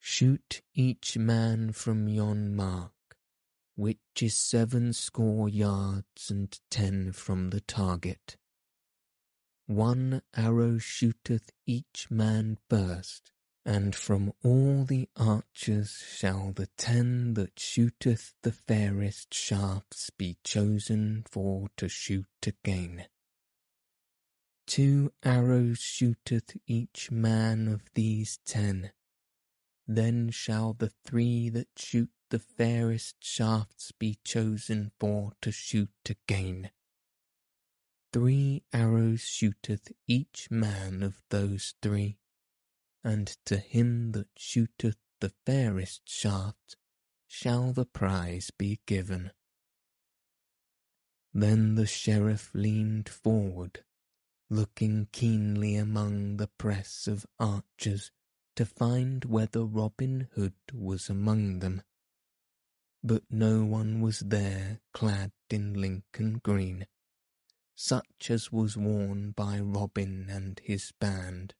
Shoot 0.00 0.62
each 0.74 1.16
man 1.16 1.72
from 1.72 2.08
yon 2.08 2.56
mark, 2.56 2.92
which 3.76 3.98
is 4.20 4.36
seven 4.36 4.92
score 4.92 5.48
yards 5.48 6.28
and 6.28 6.58
ten 6.70 7.12
from 7.12 7.50
the 7.50 7.60
target. 7.60 8.36
One 9.66 10.22
arrow 10.36 10.78
shooteth 10.78 11.50
each 11.66 12.08
man 12.10 12.58
first, 12.68 13.30
and 13.64 13.94
from 13.94 14.32
all 14.42 14.84
the 14.84 15.08
archers 15.16 16.02
shall 16.16 16.52
the 16.52 16.66
ten 16.76 17.34
that 17.34 17.60
shooteth 17.60 18.34
the 18.42 18.50
fairest 18.50 19.32
shafts 19.32 20.10
be 20.10 20.36
chosen 20.42 21.24
for 21.30 21.68
to 21.76 21.88
shoot 21.88 22.26
again. 22.44 23.04
Two 24.72 25.12
arrows 25.22 25.80
shooteth 25.80 26.56
each 26.66 27.10
man 27.10 27.68
of 27.68 27.82
these 27.92 28.38
ten. 28.46 28.92
Then 29.86 30.30
shall 30.30 30.72
the 30.72 30.88
three 30.88 31.50
that 31.50 31.68
shoot 31.76 32.08
the 32.30 32.38
fairest 32.38 33.22
shafts 33.22 33.92
be 33.92 34.16
chosen 34.24 34.90
for 34.98 35.34
to 35.42 35.52
shoot 35.52 35.90
again. 36.08 36.70
Three 38.14 38.62
arrows 38.72 39.20
shooteth 39.20 39.92
each 40.06 40.50
man 40.50 41.02
of 41.02 41.22
those 41.28 41.74
three, 41.82 42.16
and 43.04 43.26
to 43.44 43.58
him 43.58 44.12
that 44.12 44.30
shooteth 44.38 44.96
the 45.20 45.34
fairest 45.44 46.08
shaft 46.08 46.78
shall 47.28 47.74
the 47.74 47.84
prize 47.84 48.50
be 48.50 48.80
given. 48.86 49.32
Then 51.34 51.74
the 51.74 51.86
sheriff 51.86 52.50
leaned 52.54 53.10
forward 53.10 53.84
looking 54.52 55.08
keenly 55.12 55.76
among 55.76 56.36
the 56.36 56.46
press 56.58 57.06
of 57.06 57.24
archers 57.40 58.10
to 58.54 58.66
find 58.66 59.24
whether 59.24 59.64
Robin 59.64 60.28
Hood 60.34 60.52
was 60.74 61.08
among 61.08 61.60
them. 61.60 61.82
But 63.02 63.22
no 63.30 63.64
one 63.64 64.02
was 64.02 64.18
there 64.18 64.80
clad 64.92 65.32
in 65.48 65.72
Lincoln 65.72 66.42
green, 66.44 66.86
such 67.74 68.28
as 68.28 68.52
was 68.52 68.76
worn 68.76 69.30
by 69.30 69.58
Robin 69.58 70.26
and 70.28 70.60
his 70.62 70.92
band. 71.00 71.54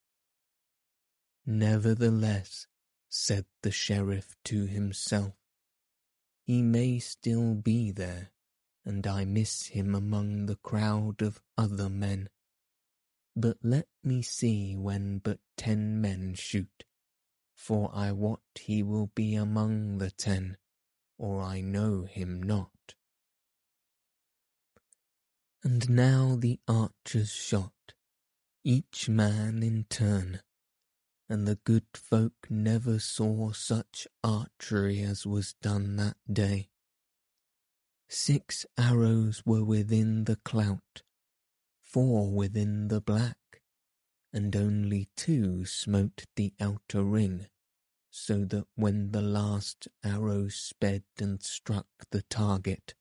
Nevertheless, 1.46 2.66
said 3.08 3.46
the 3.62 3.70
sheriff 3.70 4.36
to 4.44 4.66
himself, 4.66 5.32
he 6.44 6.60
may 6.60 6.98
still 6.98 7.54
be 7.54 7.90
there, 7.90 8.32
and 8.84 9.06
I 9.06 9.24
miss 9.24 9.68
him 9.68 9.94
among 9.94 10.44
the 10.44 10.56
crowd 10.56 11.22
of 11.22 11.40
other 11.56 11.88
men 11.88 12.28
but 13.34 13.56
let 13.62 13.86
me 14.04 14.22
see 14.22 14.76
when 14.76 15.18
but 15.18 15.38
ten 15.56 16.00
men 16.00 16.34
shoot, 16.34 16.84
for 17.54 17.90
I 17.94 18.12
wot 18.12 18.40
he 18.60 18.82
will 18.82 19.10
be 19.14 19.34
among 19.34 19.98
the 19.98 20.10
ten, 20.10 20.56
or 21.18 21.40
I 21.40 21.60
know 21.60 22.02
him 22.02 22.42
not. 22.42 22.94
And 25.64 25.88
now 25.88 26.36
the 26.36 26.58
archers 26.66 27.30
shot, 27.30 27.94
each 28.64 29.08
man 29.08 29.62
in 29.62 29.86
turn, 29.88 30.40
and 31.28 31.46
the 31.46 31.54
good 31.54 31.86
folk 31.94 32.48
never 32.50 32.98
saw 32.98 33.52
such 33.52 34.08
archery 34.24 35.00
as 35.00 35.24
was 35.24 35.54
done 35.62 35.96
that 35.96 36.16
day. 36.30 36.68
Six 38.08 38.66
arrows 38.76 39.42
were 39.46 39.64
within 39.64 40.24
the 40.24 40.36
clout, 40.36 41.02
four 41.92 42.30
within 42.32 42.88
the 42.88 43.00
black, 43.02 43.36
and 44.32 44.56
only 44.56 45.08
two 45.14 45.66
smote 45.66 46.24
the 46.36 46.54
outer 46.58 47.04
ring, 47.04 47.46
so 48.10 48.44
that 48.46 48.66
when 48.74 49.12
the 49.12 49.20
last 49.20 49.88
arrow 50.02 50.48
sped 50.48 51.04
and 51.18 51.42
struck 51.42 51.86
the 52.10 52.22
target, 52.22 52.94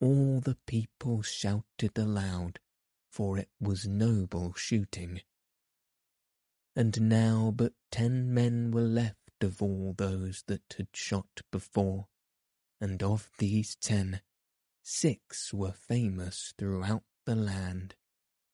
all 0.00 0.40
the 0.40 0.56
people 0.66 1.22
shouted 1.22 1.96
aloud, 1.96 2.58
for 3.08 3.38
it 3.38 3.48
was 3.60 3.86
noble 3.86 4.52
shooting. 4.54 5.20
And 6.74 7.08
now 7.08 7.52
but 7.54 7.74
ten 7.92 8.34
men 8.34 8.72
were 8.72 8.82
left 8.82 9.16
of 9.40 9.62
all 9.62 9.94
those 9.96 10.42
that 10.48 10.74
had 10.76 10.88
shot 10.92 11.42
before, 11.52 12.08
and 12.80 13.02
of 13.02 13.30
these 13.38 13.76
ten, 13.76 14.20
Six 14.82 15.52
were 15.52 15.72
famous 15.72 16.54
throughout 16.56 17.02
the 17.24 17.34
land, 17.34 17.96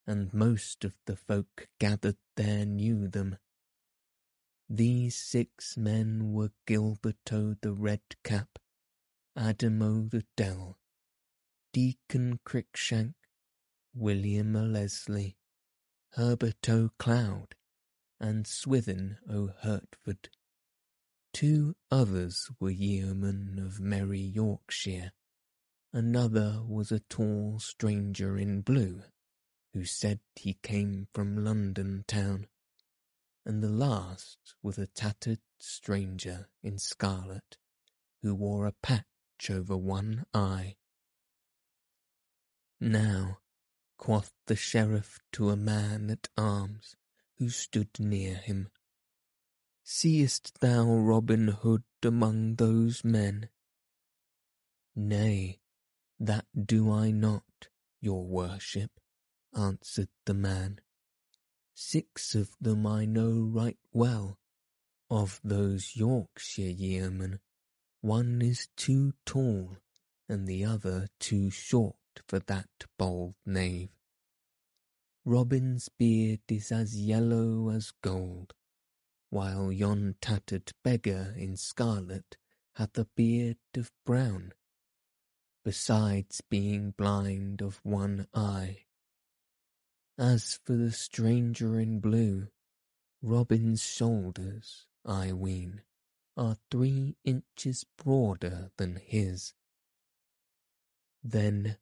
and 0.07 0.33
most 0.33 0.85
of 0.85 0.95
the 1.07 1.17
folk 1.17 1.69
gathered 1.79 2.17
there 2.37 2.65
knew 2.65 3.09
them. 3.09 3.37
These 4.69 5.17
six 5.17 5.77
men 5.77 6.33
were 6.33 6.53
Gilbert 6.67 7.33
o' 7.33 7.55
the 7.61 7.73
Redcap, 7.73 8.59
Adam 9.37 9.83
o' 9.83 10.09
the 10.09 10.25
Dell, 10.37 10.79
Deacon 11.73 12.41
Cruikshank, 12.45 13.15
William 13.95 14.57
o' 14.57 14.65
Leslie, 14.65 15.37
Hubert 16.17 16.69
o' 16.69 16.91
Cloud, 16.99 17.55
and 18.19 18.47
Swithin 18.47 19.19
o' 19.29 19.49
Hertford. 19.61 20.31
Two 21.33 21.77
others 21.91 22.51
were 22.61 22.71
yeomen 22.71 23.59
of 23.59 23.81
merry 23.81 24.21
Yorkshire, 24.21 25.13
Another 25.95 26.63
was 26.67 26.91
a 26.91 27.01
tall 27.01 27.59
stranger 27.59 28.39
in 28.39 28.63
blue, 28.63 29.03
who 29.73 29.85
said 29.85 30.21
he 30.37 30.55
came 30.63 31.09
from 31.13 31.45
London 31.45 32.05
town, 32.07 32.47
and 33.45 33.63
the 33.63 33.69
last 33.69 34.55
was 34.63 34.79
a 34.79 34.87
tattered 34.87 35.41
stranger 35.59 36.49
in 36.63 36.79
scarlet, 36.79 37.57
who 38.23 38.35
wore 38.35 38.67
a 38.67 38.75
patch 38.83 39.05
over 39.51 39.77
one 39.77 40.25
eye. 40.35 40.77
Now, 42.81 43.39
quoth 43.97 44.33
the 44.47 44.57
sheriff 44.57 45.21
to 45.33 45.51
a 45.51 45.57
man 45.57 46.11
at 46.11 46.29
arms 46.37 46.97
who 47.39 47.49
stood 47.49 47.99
near 47.99 48.35
him, 48.35 48.69
Seest 49.85 50.61
thou 50.61 50.95
Robin 50.95 51.49
Hood 51.49 51.85
among 52.05 52.57
those 52.57 53.05
men? 53.05 53.49
Nay, 54.95 55.61
that 56.21 56.47
do 56.55 56.93
I 56.93 57.11
not, 57.11 57.69
your 58.01 58.25
worship, 58.25 58.91
answered 59.57 60.09
the 60.25 60.35
man. 60.35 60.81
Six 61.75 62.35
of 62.35 62.51
them 62.61 62.87
I 62.87 63.05
know 63.05 63.51
right 63.53 63.79
well. 63.93 64.39
Of 65.11 65.41
those 65.45 65.95
Yorkshire 65.95 66.63
yeomen, 66.63 67.41
one 68.01 68.41
is 68.41 68.69
too 68.77 69.13
tall, 69.27 69.77
and 70.29 70.47
the 70.47 70.65
other 70.65 71.09
too 71.19 71.51
short 71.51 71.97
for 72.27 72.39
that 72.39 72.69
bold 72.99 73.35
knave. 73.45 73.91
Robin's 75.25 75.89
beard 75.89 76.41
is 76.49 76.73
as 76.73 76.97
yellow 76.97 77.69
as 77.71 77.93
gold, 78.03 78.55
while 79.31 79.71
yon 79.71 80.17
tattered 80.21 80.73
beggar 80.83 81.35
in 81.37 81.57
scarlet 81.57 82.37
hath 82.77 82.97
a 82.97 83.07
beard 83.15 83.59
of 83.77 83.93
brown 84.05 84.53
besides 85.65 86.41
being 86.41 86.91
blind 86.91 87.61
of 87.63 87.81
one 87.83 88.27
eye. 88.35 88.82
As 90.19 90.61
for 90.65 90.77
the 90.77 90.93
stranger 90.93 91.81
in 91.81 92.01
blue, 92.01 92.49
Robin's 93.23 93.83
shoulders, 93.83 94.87
I 95.05 95.33
ween, 95.33 95.83
are 96.37 96.59
three 96.71 97.17
inches 97.25 97.85
broader 97.97 98.71
than 98.77 98.97
his. 98.97 99.55
Then, 101.25 101.79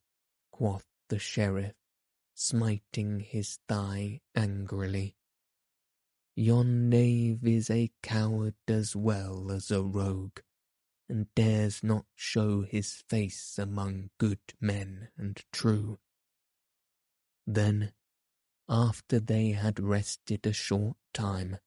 quoth 0.53 0.87
the 1.09 1.19
sheriff, 1.19 1.75
smiting 2.35 3.21
his 3.21 3.59
thigh 3.69 4.21
angrily, 4.35 5.17
Yon 6.37 6.89
knave 6.89 7.45
is 7.45 7.69
a 7.69 7.91
coward 8.03 8.55
as 8.69 8.95
well 8.95 9.51
as 9.51 9.71
a 9.71 9.83
rogue 9.83 10.39
and 11.09 11.27
dares 11.35 11.83
not 11.83 12.07
show 12.15 12.63
his 12.63 13.03
face 13.09 13.59
among 13.59 14.11
good 14.19 14.39
men 14.61 15.09
and 15.19 15.43
true. 15.53 15.99
Then, 17.47 17.93
after 18.71 19.19
they 19.19 19.51
had 19.51 19.81
rested 19.81 20.47
a 20.47 20.53
short 20.53 20.97
time, 21.13 21.59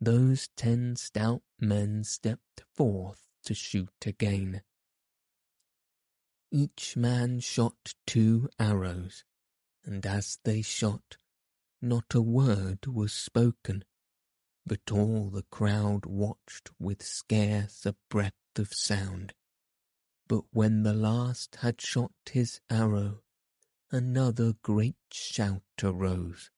those 0.00 0.48
ten 0.56 0.96
stout 0.96 1.42
men 1.60 2.02
stepped 2.02 2.64
forth 2.74 3.28
to 3.44 3.54
shoot 3.54 4.06
again. 4.06 4.62
Each 6.50 6.96
man 6.96 7.40
shot 7.40 7.94
two 8.06 8.48
arrows, 8.58 9.24
and 9.84 10.04
as 10.06 10.38
they 10.44 10.62
shot, 10.62 11.18
not 11.80 12.14
a 12.14 12.22
word 12.22 12.86
was 12.86 13.12
spoken, 13.12 13.84
but 14.64 14.90
all 14.90 15.28
the 15.28 15.44
crowd 15.50 16.06
watched 16.06 16.70
with 16.78 17.02
scarce 17.02 17.84
a 17.84 17.94
breath 18.08 18.32
of 18.56 18.72
sound. 18.72 19.34
But 20.28 20.44
when 20.52 20.82
the 20.82 20.94
last 20.94 21.56
had 21.56 21.80
shot 21.80 22.12
his 22.30 22.60
arrow, 22.70 23.21
another 23.92 24.54
great 24.62 24.96
shout 25.10 25.62
arose, 25.82 26.50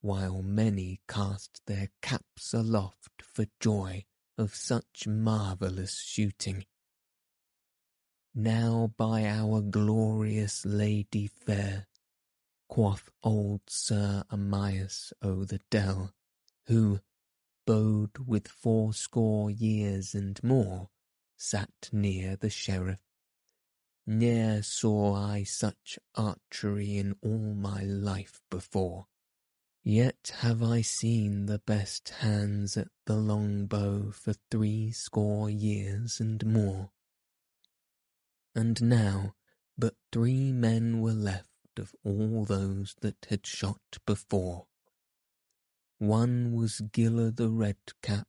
while 0.00 0.42
many 0.42 1.00
cast 1.08 1.60
their 1.66 1.88
caps 2.00 2.54
aloft 2.54 3.20
for 3.20 3.46
joy 3.58 4.04
of 4.38 4.54
such 4.54 5.06
marvellous 5.08 6.00
shooting. 6.00 6.64
Now 8.32 8.92
by 8.96 9.24
our 9.24 9.60
glorious 9.60 10.64
Lady 10.64 11.26
fair, 11.26 11.88
quoth 12.68 13.10
old 13.24 13.62
Sir 13.66 14.22
Amyas 14.30 15.12
o' 15.20 15.44
the 15.44 15.60
Dell, 15.70 16.12
who, 16.66 17.00
bowed 17.66 18.18
with 18.24 18.46
fourscore 18.46 19.50
years 19.50 20.14
and 20.14 20.40
more, 20.44 20.90
sat 21.36 21.88
near 21.90 22.36
the 22.36 22.50
sheriff. 22.50 23.07
Ne'er 24.10 24.62
saw 24.62 25.14
I 25.14 25.42
such 25.42 25.98
archery 26.14 26.96
in 26.96 27.14
all 27.20 27.52
my 27.52 27.82
life 27.82 28.40
before. 28.48 29.06
Yet 29.84 30.32
have 30.38 30.62
I 30.62 30.80
seen 30.80 31.44
the 31.44 31.58
best 31.58 32.08
hands 32.08 32.78
at 32.78 32.88
the 33.04 33.16
long 33.16 33.66
bow 33.66 34.10
for 34.12 34.32
three 34.50 34.92
score 34.92 35.50
years 35.50 36.20
and 36.20 36.42
more. 36.46 36.90
And 38.54 38.80
now 38.80 39.34
but 39.76 39.94
three 40.10 40.52
men 40.52 41.02
were 41.02 41.12
left 41.12 41.78
of 41.78 41.94
all 42.02 42.46
those 42.46 42.96
that 43.02 43.26
had 43.28 43.46
shot 43.46 43.98
before. 44.06 44.68
One 45.98 46.54
was 46.54 46.80
Giller 46.80 47.30
the 47.30 47.50
Redcap, 47.50 48.28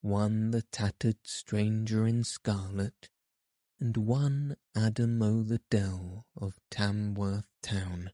one 0.00 0.50
the 0.50 0.62
tattered 0.62 1.18
stranger 1.24 2.06
in 2.06 2.24
scarlet, 2.24 3.10
and 3.80 3.96
one 3.96 4.56
Adam 4.74 5.22
o' 5.22 5.42
the 5.42 5.60
Dell 5.70 6.26
of 6.36 6.58
Tamworth 6.70 7.46
town. 7.62 8.10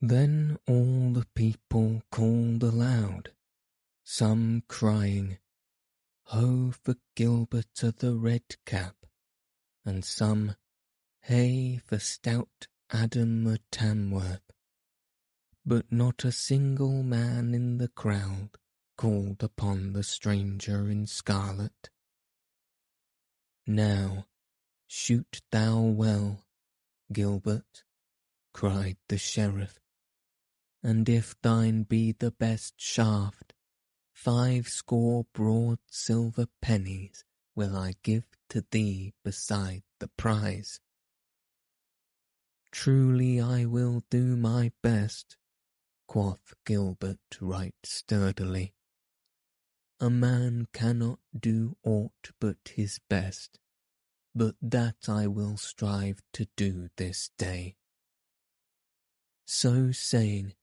Then 0.00 0.58
all 0.66 1.12
the 1.12 1.26
people 1.34 2.02
called 2.10 2.62
aloud, 2.62 3.32
some 4.02 4.64
crying, 4.68 5.38
Ho 6.24 6.72
for 6.72 6.96
Gilbert 7.14 7.84
o' 7.84 7.90
the 7.90 8.14
Red 8.16 8.56
Cap, 8.64 8.96
and 9.84 10.04
some, 10.04 10.56
Hey 11.20 11.80
for 11.84 11.98
stout 11.98 12.66
Adam 12.90 13.46
o' 13.46 13.58
Tamworth. 13.70 14.50
But 15.64 15.92
not 15.92 16.24
a 16.24 16.32
single 16.32 17.02
man 17.02 17.54
in 17.54 17.78
the 17.78 17.88
crowd 17.88 18.50
called 18.96 19.42
upon 19.42 19.92
the 19.92 20.02
stranger 20.02 20.88
in 20.88 21.06
scarlet. 21.06 21.90
Now, 23.66 24.26
shoot 24.86 25.42
thou 25.50 25.80
well, 25.80 26.44
Gilbert, 27.12 27.84
cried 28.52 28.96
the 29.08 29.18
sheriff, 29.18 29.78
and 30.82 31.08
if 31.08 31.34
thine 31.42 31.82
be 31.84 32.12
the 32.12 32.30
best 32.30 32.80
shaft, 32.80 33.54
five 34.12 34.68
score 34.68 35.26
broad 35.32 35.78
silver 35.88 36.46
pennies 36.60 37.24
will 37.54 37.76
I 37.76 37.94
give 38.02 38.24
to 38.48 38.64
thee 38.70 39.14
beside 39.24 39.82
the 39.98 40.08
prize. 40.08 40.80
Truly 42.72 43.40
I 43.40 43.64
will 43.64 44.02
do 44.10 44.36
my 44.36 44.72
best, 44.82 45.36
quoth 46.06 46.54
Gilbert 46.64 47.18
right 47.40 47.74
sturdily 47.82 48.74
a 50.00 50.08
man 50.08 50.66
cannot 50.72 51.18
do 51.38 51.76
aught 51.84 52.30
but 52.40 52.72
his 52.74 52.98
best, 53.10 53.60
but 54.34 54.54
that 54.62 55.08
I 55.08 55.26
will 55.26 55.58
strive 55.58 56.20
to 56.32 56.46
do 56.56 56.88
this 56.96 57.30
day. 57.36 57.76
So 59.44 59.92
saying, 59.92 60.54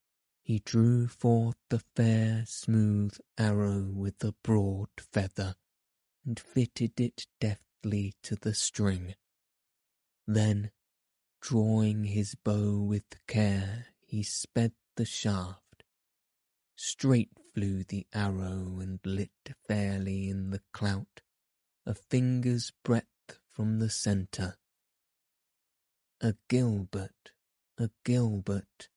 he 0.42 0.60
drew 0.60 1.08
forth 1.08 1.58
the 1.70 1.82
fair, 1.96 2.46
smooth 2.48 3.18
arrow 3.38 3.84
with 3.94 4.20
the 4.20 4.34
broad 4.44 4.90
feather, 4.98 5.56
and 6.26 6.40
fitted 6.40 7.00
it 7.00 7.28
deftly 7.40 8.16
to 8.24 8.36
the 8.36 8.54
string. 8.54 9.16
Then, 10.26 10.72
drawing 11.42 12.06
his 12.06 12.34
bow 12.36 12.80
with 12.80 13.04
care, 13.28 13.88
he 14.00 14.24
sped 14.24 14.72
the 14.96 15.06
shaft. 15.06 15.84
Straight 16.76 17.37
flew 17.58 17.84
the 17.86 18.06
arrow 18.14 18.78
and 18.80 19.00
lit 19.04 19.32
fairly 19.68 20.30
in 20.30 20.52
the 20.52 20.62
clout, 20.74 21.22
a 21.88 21.96
finger's 21.96 22.72
breadth 22.84 23.40
from 23.50 23.80
the 23.80 23.90
centre. 23.90 24.58
A 26.22 26.36
Gilbert, 26.50 27.32
a 27.80 27.90
Gilbert, 28.06 28.90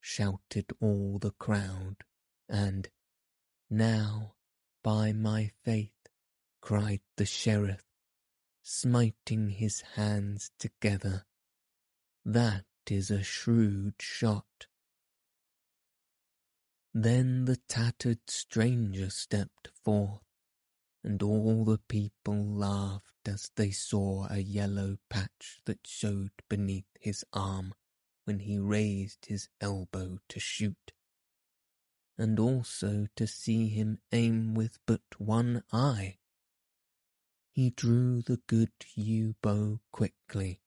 shouted 0.00 0.72
all 0.80 1.18
the 1.18 1.32
crowd, 1.32 1.96
and, 2.48 2.88
Now, 3.68 4.36
by 4.82 5.12
my 5.12 5.50
faith, 5.62 6.08
cried 6.62 7.02
the 7.18 7.26
sheriff, 7.26 7.84
smiting 8.62 9.50
his 9.50 9.82
hands 9.94 10.52
together, 10.58 11.26
that 12.24 12.64
is 12.88 13.10
a 13.10 13.22
shrewd 13.22 13.96
shot. 14.00 14.68
Then 16.98 17.44
the 17.44 17.58
tattered 17.68 18.30
stranger 18.30 19.10
stepped 19.10 19.68
forth, 19.84 20.22
and 21.04 21.22
all 21.22 21.62
the 21.66 21.76
people 21.76 22.42
laughed 22.42 23.28
as 23.28 23.50
they 23.54 23.70
saw 23.70 24.26
a 24.30 24.38
yellow 24.38 24.96
patch 25.10 25.60
that 25.66 25.86
showed 25.86 26.30
beneath 26.48 26.88
his 26.98 27.22
arm 27.34 27.74
when 28.24 28.38
he 28.38 28.58
raised 28.58 29.26
his 29.26 29.50
elbow 29.60 30.20
to 30.30 30.40
shoot, 30.40 30.94
and 32.16 32.40
also 32.40 33.08
to 33.14 33.26
see 33.26 33.68
him 33.68 33.98
aim 34.10 34.54
with 34.54 34.78
but 34.86 35.02
one 35.18 35.64
eye. 35.70 36.16
He 37.52 37.68
drew 37.68 38.22
the 38.22 38.40
good 38.46 38.72
yew 38.94 39.34
bow 39.42 39.80
quickly, 39.92 40.62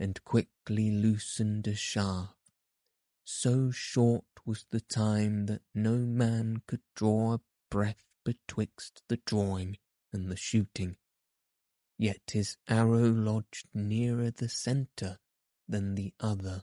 and 0.00 0.24
quickly 0.24 0.90
loosened 0.90 1.68
a 1.68 1.76
shaft. 1.76 2.33
So 3.24 3.70
short 3.70 4.24
was 4.44 4.66
the 4.70 4.80
time 4.80 5.46
that 5.46 5.62
no 5.74 5.96
man 5.96 6.62
could 6.66 6.82
draw 6.94 7.34
a 7.34 7.40
breath 7.70 8.04
betwixt 8.24 9.02
the 9.08 9.16
drawing 9.16 9.78
and 10.12 10.30
the 10.30 10.36
shooting. 10.36 10.96
Yet 11.98 12.32
his 12.32 12.56
arrow 12.68 13.10
lodged 13.10 13.66
nearer 13.72 14.30
the 14.30 14.48
centre 14.48 15.18
than 15.68 15.94
the 15.94 16.12
other 16.20 16.62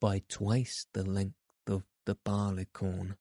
by 0.00 0.22
twice 0.28 0.86
the 0.92 1.04
length 1.04 1.36
of 1.66 1.84
the 2.04 2.14
barleycorn. 2.14 3.16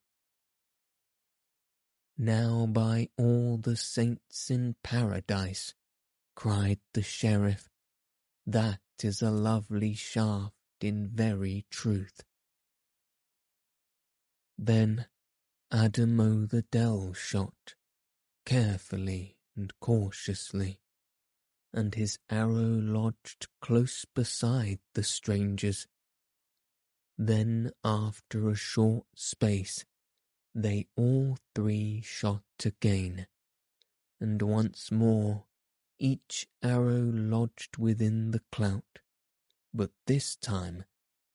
Now 2.18 2.66
by 2.66 3.10
all 3.18 3.58
the 3.58 3.78
saints 3.78 4.52
in 4.52 4.76
paradise, 4.84 5.74
cried 6.36 6.80
the 6.94 7.02
sheriff, 7.02 7.70
that 8.46 8.82
is 9.02 9.22
a 9.22 9.32
lovely 9.32 9.94
shaft 9.94 10.54
in 10.82 11.08
very 11.08 11.66
truth. 11.70 12.24
Then 14.58 15.08
Adam 15.72 16.20
o' 16.20 16.46
the 16.46 16.62
Dell 16.64 17.14
shot, 17.14 17.76
carefully 18.46 19.38
and 19.56 19.74
cautiously, 19.80 20.80
and 21.74 21.96
his 21.96 22.20
arrow 22.30 22.80
lodged 22.80 23.48
close 23.62 24.06
beside 24.06 24.80
the 24.94 25.04
stranger's. 25.04 25.88
Then 27.18 27.72
after 27.84 28.50
a 28.50 28.56
short 28.56 29.08
space 29.16 29.86
they 30.54 30.88
all 30.96 31.38
three 31.56 32.02
shot 32.02 32.44
again, 32.64 33.28
and 34.20 34.42
once 34.42 34.92
more 34.92 35.46
each 36.00 36.48
arrow 36.62 37.02
lodged 37.12 37.78
within 37.78 38.32
the 38.32 38.42
clout, 38.52 39.00
but 39.74 39.92
this 40.06 40.36
time 40.36 40.86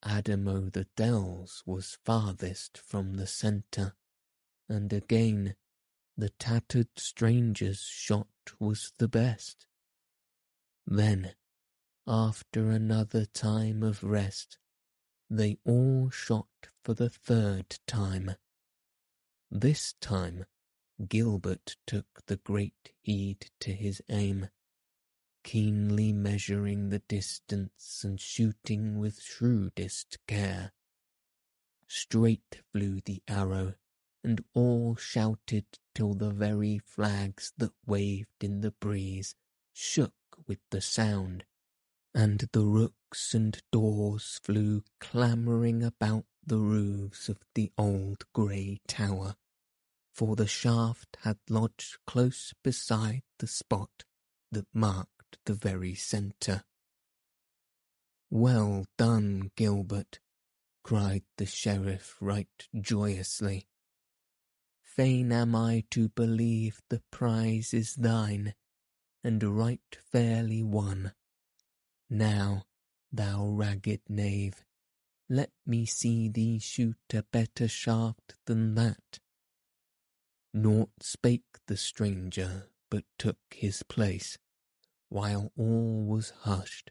Adam 0.03 0.47
o' 0.47 0.69
the 0.71 0.85
Dells 0.97 1.63
was 1.67 1.99
farthest 2.05 2.79
from 2.79 3.15
the 3.15 3.27
centre, 3.27 3.95
and 4.69 4.93
again 4.93 5.57
the 6.17 6.31
tattered 6.31 6.89
stranger's 6.97 7.81
shot 7.81 8.29
was 8.59 8.93
the 8.99 9.09
best. 9.09 9.67
Then, 10.87 11.35
after 12.07 12.71
another 12.71 13.27
time 13.27 13.83
of 13.83 14.03
rest, 14.03 14.59
they 15.29 15.59
all 15.65 16.11
shot 16.11 16.69
for 16.83 16.95
the 16.95 17.11
third 17.11 17.79
time. 17.87 18.33
This 19.51 19.95
time 20.01 20.47
Gilbert 21.07 21.77
took 21.87 22.27
the 22.27 22.37
great 22.39 22.93
heed 23.01 23.51
to 23.61 23.73
his 23.73 24.03
aim, 24.09 24.49
keenly 25.49 26.13
measuring 26.13 26.91
the 26.91 26.99
distance 27.09 28.03
and 28.05 28.21
shooting 28.21 28.99
with 28.99 29.23
shrewdest 29.23 30.19
care. 30.27 30.73
Straight 31.87 32.61
flew 32.71 33.01
the 33.07 33.23
arrow, 33.27 33.73
and 34.23 34.45
all 34.53 34.95
shouted 34.95 35.65
till 35.95 36.13
the 36.13 36.29
very 36.29 36.79
flags 36.79 37.55
that 37.57 37.73
waved 37.87 38.45
in 38.45 38.61
the 38.61 38.73
breeze 38.73 39.35
shook 39.73 40.13
with 40.47 40.59
the 40.69 40.83
sound 40.83 41.47
and 42.15 42.47
the 42.53 42.67
rooks 42.67 43.33
and 43.33 43.63
daws 43.73 44.39
flew 44.45 44.83
clamouring 45.01 45.83
about 45.83 46.27
the 46.47 46.59
roofs 46.59 47.27
of 47.31 47.39
the 47.55 47.73
old 47.79 48.23
grey 48.35 48.81
tower, 48.87 49.35
for 50.13 50.37
the 50.37 50.47
shaft 50.47 51.17
had 51.23 51.39
lodged 51.49 51.97
close 52.07 52.53
beside 52.63 53.23
the 53.39 53.47
spot 53.47 54.05
that 54.53 54.67
marked 54.75 55.18
the 55.45 55.55
very 55.55 55.95
centre. 55.95 56.65
Well 58.31 58.87
done, 58.97 59.51
Gilbert, 59.57 60.21
cried 60.83 61.25
the 61.37 61.47
sheriff 61.47 62.17
right 62.21 62.69
joyously. 62.79 63.67
Fain 64.83 65.33
am 65.33 65.55
I 65.55 65.85
to 65.91 66.09
believe 66.09 66.81
the 66.89 67.03
prize 67.11 67.73
is 67.73 67.95
thine, 67.95 68.55
and 69.23 69.43
right 69.43 69.99
fairly 70.11 70.63
won. 70.63 71.13
Now, 72.11 72.65
thou 73.13 73.47
ragged 73.49 74.01
knave, 74.09 74.65
let 75.31 75.53
me 75.67 75.85
see 75.85 76.29
thee 76.29 76.59
shoot 76.59 76.97
a 77.13 77.23
better 77.23 77.69
shaft 77.69 78.35
than 78.47 78.75
that. 78.77 79.21
Naught 80.55 81.03
spake 81.03 81.59
the 81.67 81.77
stranger, 81.77 82.69
but 82.91 83.05
took 83.19 83.39
his 83.51 83.83
place, 83.83 84.39
while 85.09 85.53
all 85.57 86.05
was 86.05 86.31
hushed, 86.43 86.91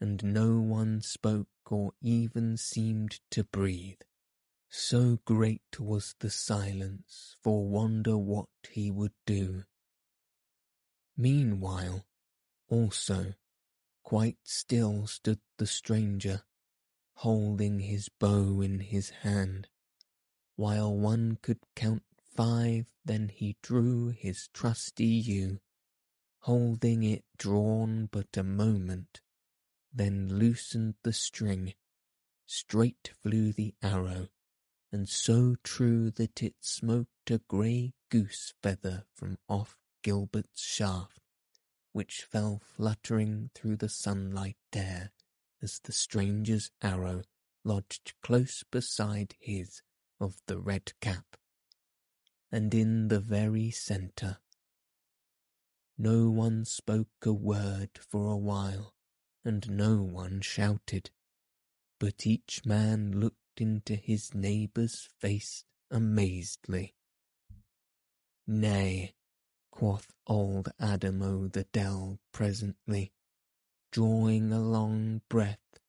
and 0.00 0.22
no 0.24 0.60
one 0.60 1.00
spoke 1.00 1.48
or 1.66 1.92
even 2.00 2.56
seemed 2.56 3.20
to 3.30 3.44
breathe. 3.44 4.00
So 4.68 5.18
great 5.24 5.80
was 5.80 6.14
the 6.20 6.30
silence 6.30 7.36
for 7.42 7.68
wonder 7.68 8.16
what 8.16 8.48
he 8.70 8.90
would 8.90 9.14
do. 9.26 9.64
Meanwhile, 11.16 12.06
also, 12.68 13.34
Quite 14.10 14.38
still 14.42 15.06
stood 15.06 15.38
the 15.58 15.68
stranger, 15.68 16.42
holding 17.14 17.78
his 17.78 18.08
bow 18.08 18.60
in 18.60 18.80
his 18.80 19.10
hand. 19.10 19.68
While 20.56 20.96
one 20.96 21.38
could 21.42 21.60
count 21.76 22.02
five, 22.18 22.86
then 23.04 23.28
he 23.28 23.56
drew 23.62 24.08
his 24.08 24.48
trusty 24.52 25.04
yew, 25.04 25.60
holding 26.40 27.02
it 27.02 27.24
drawn 27.36 28.06
but 28.10 28.36
a 28.36 28.42
moment, 28.42 29.20
then 29.92 30.28
loosened 30.28 30.94
the 31.02 31.12
string. 31.12 31.74
Straight 32.46 33.12
flew 33.22 33.52
the 33.52 33.74
arrow, 33.82 34.28
and 34.90 35.08
so 35.08 35.56
true 35.62 36.10
that 36.10 36.42
it 36.42 36.54
smote 36.60 37.08
a 37.28 37.38
grey 37.38 37.94
goose 38.08 38.54
feather 38.62 39.04
from 39.14 39.38
off 39.48 39.76
Gilbert's 40.02 40.62
shaft 40.62 41.20
which 41.92 42.22
fell 42.22 42.60
fluttering 42.64 43.50
through 43.54 43.76
the 43.76 43.88
sunlight 43.88 44.56
air 44.72 45.10
as 45.62 45.80
the 45.80 45.92
stranger's 45.92 46.70
arrow 46.82 47.22
lodged 47.64 48.12
close 48.22 48.64
beside 48.70 49.34
his 49.38 49.82
of 50.20 50.40
the 50.46 50.58
red 50.58 50.92
cap, 51.00 51.36
and 52.52 52.72
in 52.74 53.08
the 53.08 53.20
very 53.20 53.70
centre. 53.70 54.38
No 56.02 56.30
one 56.30 56.64
spoke 56.64 57.26
a 57.26 57.32
word 57.34 57.90
for 58.08 58.30
a 58.30 58.36
while, 58.38 58.94
and 59.44 59.68
no 59.68 59.96
one 59.96 60.40
shouted, 60.40 61.10
but 61.98 62.26
each 62.26 62.64
man 62.64 63.20
looked 63.20 63.60
into 63.60 63.96
his 63.96 64.32
neighbour's 64.32 65.10
face 65.18 65.66
amazedly. 65.90 66.94
Nay, 68.46 69.12
quoth 69.70 70.14
old 70.26 70.70
Adam 70.80 71.20
o' 71.20 71.48
the 71.48 71.64
Dell 71.64 72.18
presently, 72.32 73.12
drawing 73.92 74.54
a 74.54 74.58
long 74.58 75.20
breath 75.28 75.80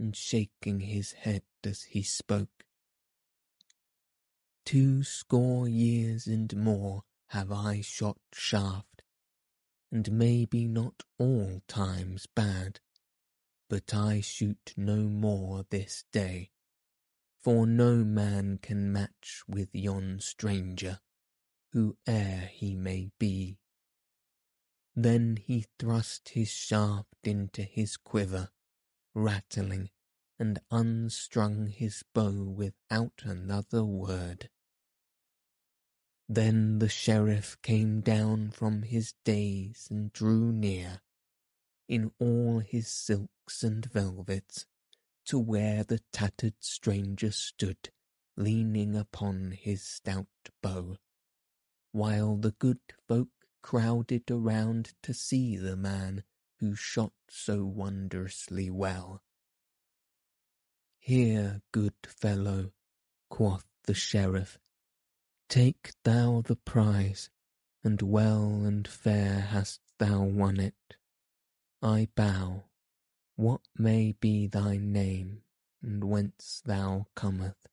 and 0.00 0.16
shaking 0.16 0.80
his 0.80 1.12
head 1.12 1.44
as 1.62 1.84
he 1.84 2.02
spoke. 2.02 2.64
Two 4.64 5.04
score 5.04 5.68
years 5.68 6.26
and 6.26 6.56
more 6.56 7.04
have 7.28 7.52
I 7.52 7.82
shot 7.82 8.18
shaft, 8.32 8.89
and 9.92 10.12
maybe 10.12 10.66
not 10.66 11.02
all 11.18 11.62
times 11.66 12.26
bad, 12.26 12.80
but 13.68 13.94
I 13.94 14.20
shoot 14.20 14.74
no 14.76 14.96
more 14.96 15.64
this 15.70 16.04
day, 16.12 16.50
for 17.42 17.66
no 17.66 17.96
man 18.04 18.58
can 18.58 18.92
match 18.92 19.42
with 19.48 19.74
yon 19.74 20.20
stranger, 20.20 21.00
whoe'er 21.72 22.48
he 22.52 22.74
may 22.74 23.10
be. 23.18 23.58
Then 24.94 25.36
he 25.36 25.66
thrust 25.78 26.30
his 26.30 26.48
shaft 26.48 27.24
into 27.24 27.62
his 27.62 27.96
quiver, 27.96 28.50
rattling, 29.14 29.90
and 30.38 30.58
unstrung 30.70 31.66
his 31.66 32.02
bow 32.14 32.44
without 32.44 33.22
another 33.24 33.84
word. 33.84 34.50
Then 36.32 36.78
the 36.78 36.88
sheriff 36.88 37.60
came 37.60 38.02
down 38.02 38.52
from 38.52 38.82
his 38.82 39.14
daze 39.24 39.88
and 39.90 40.12
drew 40.12 40.52
near, 40.52 41.00
in 41.88 42.12
all 42.20 42.60
his 42.60 42.86
silks 42.86 43.64
and 43.64 43.84
velvets, 43.84 44.64
to 45.24 45.40
where 45.40 45.82
the 45.82 45.98
tattered 46.12 46.54
stranger 46.60 47.32
stood, 47.32 47.90
leaning 48.36 48.94
upon 48.94 49.50
his 49.50 49.82
stout 49.82 50.28
bow, 50.62 50.98
while 51.90 52.36
the 52.36 52.52
good 52.52 52.78
folk 53.08 53.30
crowded 53.60 54.30
around 54.30 54.92
to 55.02 55.12
see 55.12 55.56
the 55.56 55.76
man 55.76 56.22
who 56.60 56.76
shot 56.76 57.12
so 57.28 57.64
wondrously 57.64 58.70
well. 58.70 59.20
Here, 61.00 61.62
good 61.72 61.96
fellow, 62.06 62.70
quoth 63.28 63.66
the 63.86 63.94
sheriff, 63.94 64.60
Take 65.50 65.90
thou 66.04 66.42
the 66.42 66.54
prize, 66.54 67.28
and 67.82 68.00
well 68.00 68.62
and 68.64 68.86
fair 68.86 69.40
hast 69.40 69.80
thou 69.98 70.22
won 70.22 70.60
it. 70.60 70.94
I 71.82 72.06
bow. 72.14 72.66
What 73.34 73.62
may 73.76 74.12
be 74.12 74.46
thy 74.46 74.76
name, 74.76 75.42
and 75.82 76.04
whence 76.04 76.62
thou 76.64 77.08
cometh? 77.16 77.66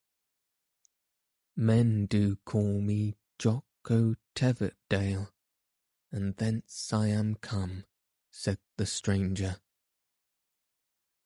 Men 1.56 2.08
do 2.08 2.38
call 2.46 2.82
me 2.82 3.16
Jock 3.38 3.66
o' 3.92 4.16
Teviotdale, 4.34 5.30
and 6.12 6.36
thence 6.38 6.92
I 6.92 7.10
am 7.10 7.36
come, 7.36 7.84
said 8.32 8.58
the 8.78 8.88
stranger. 8.88 9.58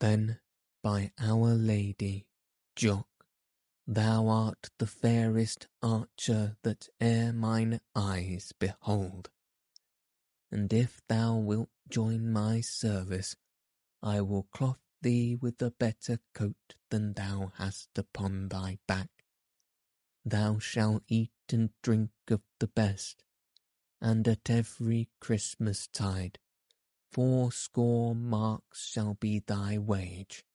Then, 0.02 0.42
by 0.84 1.14
Our 1.18 1.54
Lady, 1.54 2.26
Jock, 2.76 3.08
Thou 3.94 4.30
art 4.30 4.70
the 4.78 4.88
fairest 4.88 5.68
archer 5.84 6.56
that 6.64 6.88
e'er 7.04 7.34
mine 7.34 7.82
eyes 7.94 8.54
behold. 8.58 9.30
And 10.50 10.72
if 10.72 11.02
thou 11.10 11.36
wilt 11.36 11.72
join 11.90 12.32
my 12.32 12.62
service, 12.62 13.36
I 14.02 14.22
will 14.22 14.44
cloth 14.44 14.80
thee 15.02 15.36
with 15.36 15.62
a 15.62 15.72
better 15.72 16.22
coat 16.34 16.76
than 16.90 17.12
thou 17.12 17.52
hast 17.58 17.98
upon 17.98 18.48
thy 18.48 18.80
back. 18.88 19.10
Thou 20.24 20.58
shalt 20.58 21.04
eat 21.10 21.34
and 21.52 21.72
drink 21.82 22.12
of 22.30 22.44
the 22.62 22.68
best, 22.68 23.26
and 24.00 24.26
at 24.26 24.50
every 24.50 25.10
Christmas 25.20 25.88
tide 25.88 26.40
fourscore 27.12 28.16
marks 28.16 28.88
shall 28.88 29.16
be 29.16 29.40
thy 29.40 29.78
wage. 29.78 30.46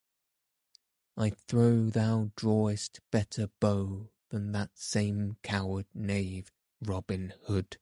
I 1.19 1.33
trow 1.49 1.89
thou 1.89 2.31
drawest 2.37 3.01
better 3.11 3.49
bow 3.59 4.11
than 4.31 4.53
that 4.53 4.71
same 4.75 5.39
coward 5.43 5.87
knave, 5.95 6.53
Robin 6.83 7.33
Hood, 7.47 7.79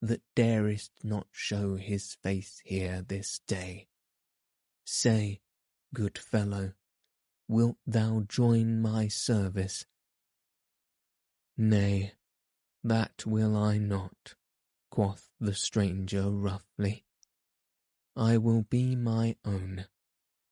that 0.00 0.22
darest 0.34 0.92
not 1.02 1.26
show 1.32 1.76
his 1.76 2.14
face 2.22 2.62
here 2.64 3.04
this 3.06 3.40
day. 3.46 3.88
Say, 4.84 5.40
good 5.92 6.16
fellow, 6.16 6.72
wilt 7.46 7.76
thou 7.86 8.24
join 8.26 8.80
my 8.80 9.08
service? 9.08 9.84
Nay, 11.58 12.14
that 12.82 13.26
will 13.26 13.54
I 13.54 13.76
not, 13.76 14.34
quoth 14.90 15.30
the 15.38 15.54
stranger 15.54 16.30
roughly. 16.30 17.04
I 18.14 18.38
will 18.38 18.62
be 18.62 18.96
my 18.96 19.36
own 19.44 19.86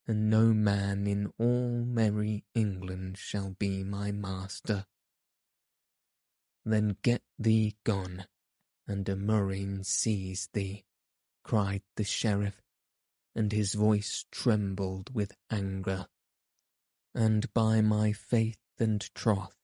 and 0.07 0.29
no 0.29 0.53
man 0.53 1.07
in 1.07 1.31
all 1.39 1.83
merry 1.85 2.43
England 2.53 3.17
shall 3.17 3.55
be 3.57 3.83
my 3.83 4.11
master. 4.11 4.85
Then 6.63 6.97
get 7.01 7.21
thee 7.37 7.75
gone, 7.83 8.25
and 8.87 9.07
a 9.09 9.15
murrain 9.15 9.83
seize 9.83 10.49
thee, 10.53 10.85
cried 11.43 11.81
the 11.95 12.03
sheriff, 12.03 12.61
and 13.35 13.51
his 13.51 13.73
voice 13.73 14.25
trembled 14.31 15.13
with 15.13 15.33
anger. 15.51 16.07
And 17.13 17.51
by 17.53 17.81
my 17.81 18.13
faith 18.13 18.59
and 18.79 19.01
troth, 19.13 19.55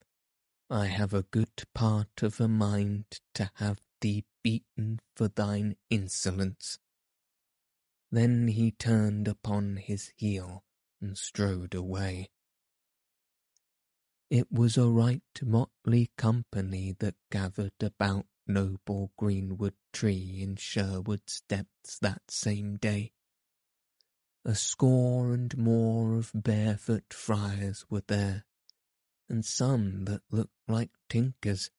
I 0.69 0.87
have 0.87 1.13
a 1.13 1.23
good 1.23 1.63
part 1.73 2.23
of 2.23 2.39
a 2.39 2.47
mind 2.47 3.05
to 3.35 3.51
have 3.55 3.79
thee 3.99 4.25
beaten 4.43 4.99
for 5.15 5.27
thine 5.27 5.75
insolence. 5.89 6.79
Then 8.11 8.49
he 8.49 8.71
turned 8.71 9.29
upon 9.29 9.77
his 9.77 10.11
heel 10.17 10.65
and 10.99 11.17
strode 11.17 11.73
away. 11.73 12.29
It 14.29 14.51
was 14.51 14.77
a 14.77 14.89
right 14.89 15.23
motley 15.41 16.11
company 16.17 16.93
that 16.99 17.15
gathered 17.31 17.81
about 17.81 18.27
noble 18.45 19.13
greenwood 19.17 19.75
tree 19.93 20.39
in 20.41 20.57
Sherwood's 20.57 21.41
depths 21.47 21.99
that 21.99 22.21
same 22.29 22.75
day. 22.75 23.13
A 24.43 24.55
score 24.55 25.33
and 25.33 25.57
more 25.57 26.15
of 26.15 26.31
barefoot 26.33 27.13
friars 27.13 27.85
were 27.89 28.03
there, 28.07 28.45
and 29.29 29.45
some 29.45 30.03
that 30.05 30.23
looked 30.29 30.67
like 30.67 30.91
tinkers, 31.07 31.71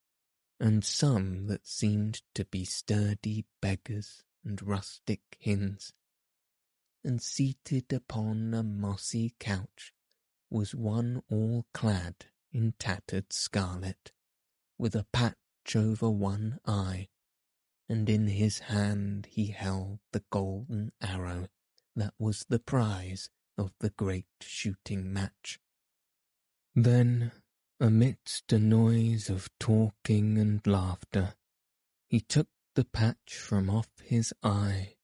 and 0.59 0.83
some 0.83 1.47
that 1.49 1.67
seemed 1.67 2.23
to 2.35 2.47
be 2.47 2.65
sturdy 2.65 3.45
beggars 3.61 4.23
and 4.45 4.63
rustic 4.63 5.21
hinds 5.45 5.93
and 7.05 7.21
seated 7.21 7.93
upon 7.93 8.55
a 8.55 8.63
mossy 8.63 9.35
couch 9.39 9.93
was 10.51 10.75
one 10.75 11.23
all 11.31 11.67
clad 11.73 12.27
in 12.53 12.75
tattered 12.79 13.33
scarlet, 13.33 14.13
with 14.79 14.95
a 14.95 15.07
patch 15.13 15.37
over 15.75 16.11
one 16.11 16.59
eye, 16.67 17.09
and 17.89 18.09
in 18.09 18.27
his 18.27 18.59
hand 18.61 19.27
he 19.31 19.47
held 19.47 19.99
the 20.13 20.23
golden 20.31 20.93
arrow 21.01 21.49
that 21.97 22.15
was 22.19 22.47
the 22.49 22.59
prize 22.59 23.31
of 23.59 23.73
the 23.81 23.91
great 23.91 24.27
shooting 24.41 25.13
match. 25.13 25.59
Then, 26.75 27.33
amidst 27.81 28.53
a 28.53 28.59
noise 28.59 29.29
of 29.29 29.51
talking 29.59 30.39
and 30.39 30.67
laughter, 30.67 31.35
he 32.07 32.21
took 32.21 32.49
the 32.75 32.85
patch 32.85 33.37
from 33.37 33.69
off 33.69 33.89
his 34.03 34.33
eye 34.43 34.95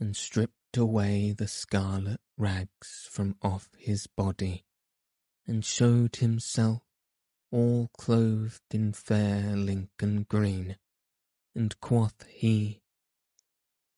and 0.00 0.16
stripped 0.16 0.54
away 0.76 1.32
the 1.32 1.48
scarlet 1.48 2.20
rags 2.36 3.08
from 3.10 3.36
off 3.42 3.68
his 3.76 4.06
body, 4.06 4.64
and 5.46 5.64
showed 5.64 6.16
himself 6.16 6.82
all 7.50 7.90
clothed 7.98 8.62
in 8.72 8.92
fair 8.92 9.56
Lincoln 9.56 10.24
green, 10.28 10.76
and 11.54 11.78
quoth 11.80 12.24
he, 12.28 12.80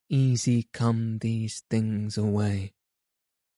Easy 0.09 0.69
come 0.73 1.19
these 1.19 1.65
things 1.71 2.19
away, 2.19 2.75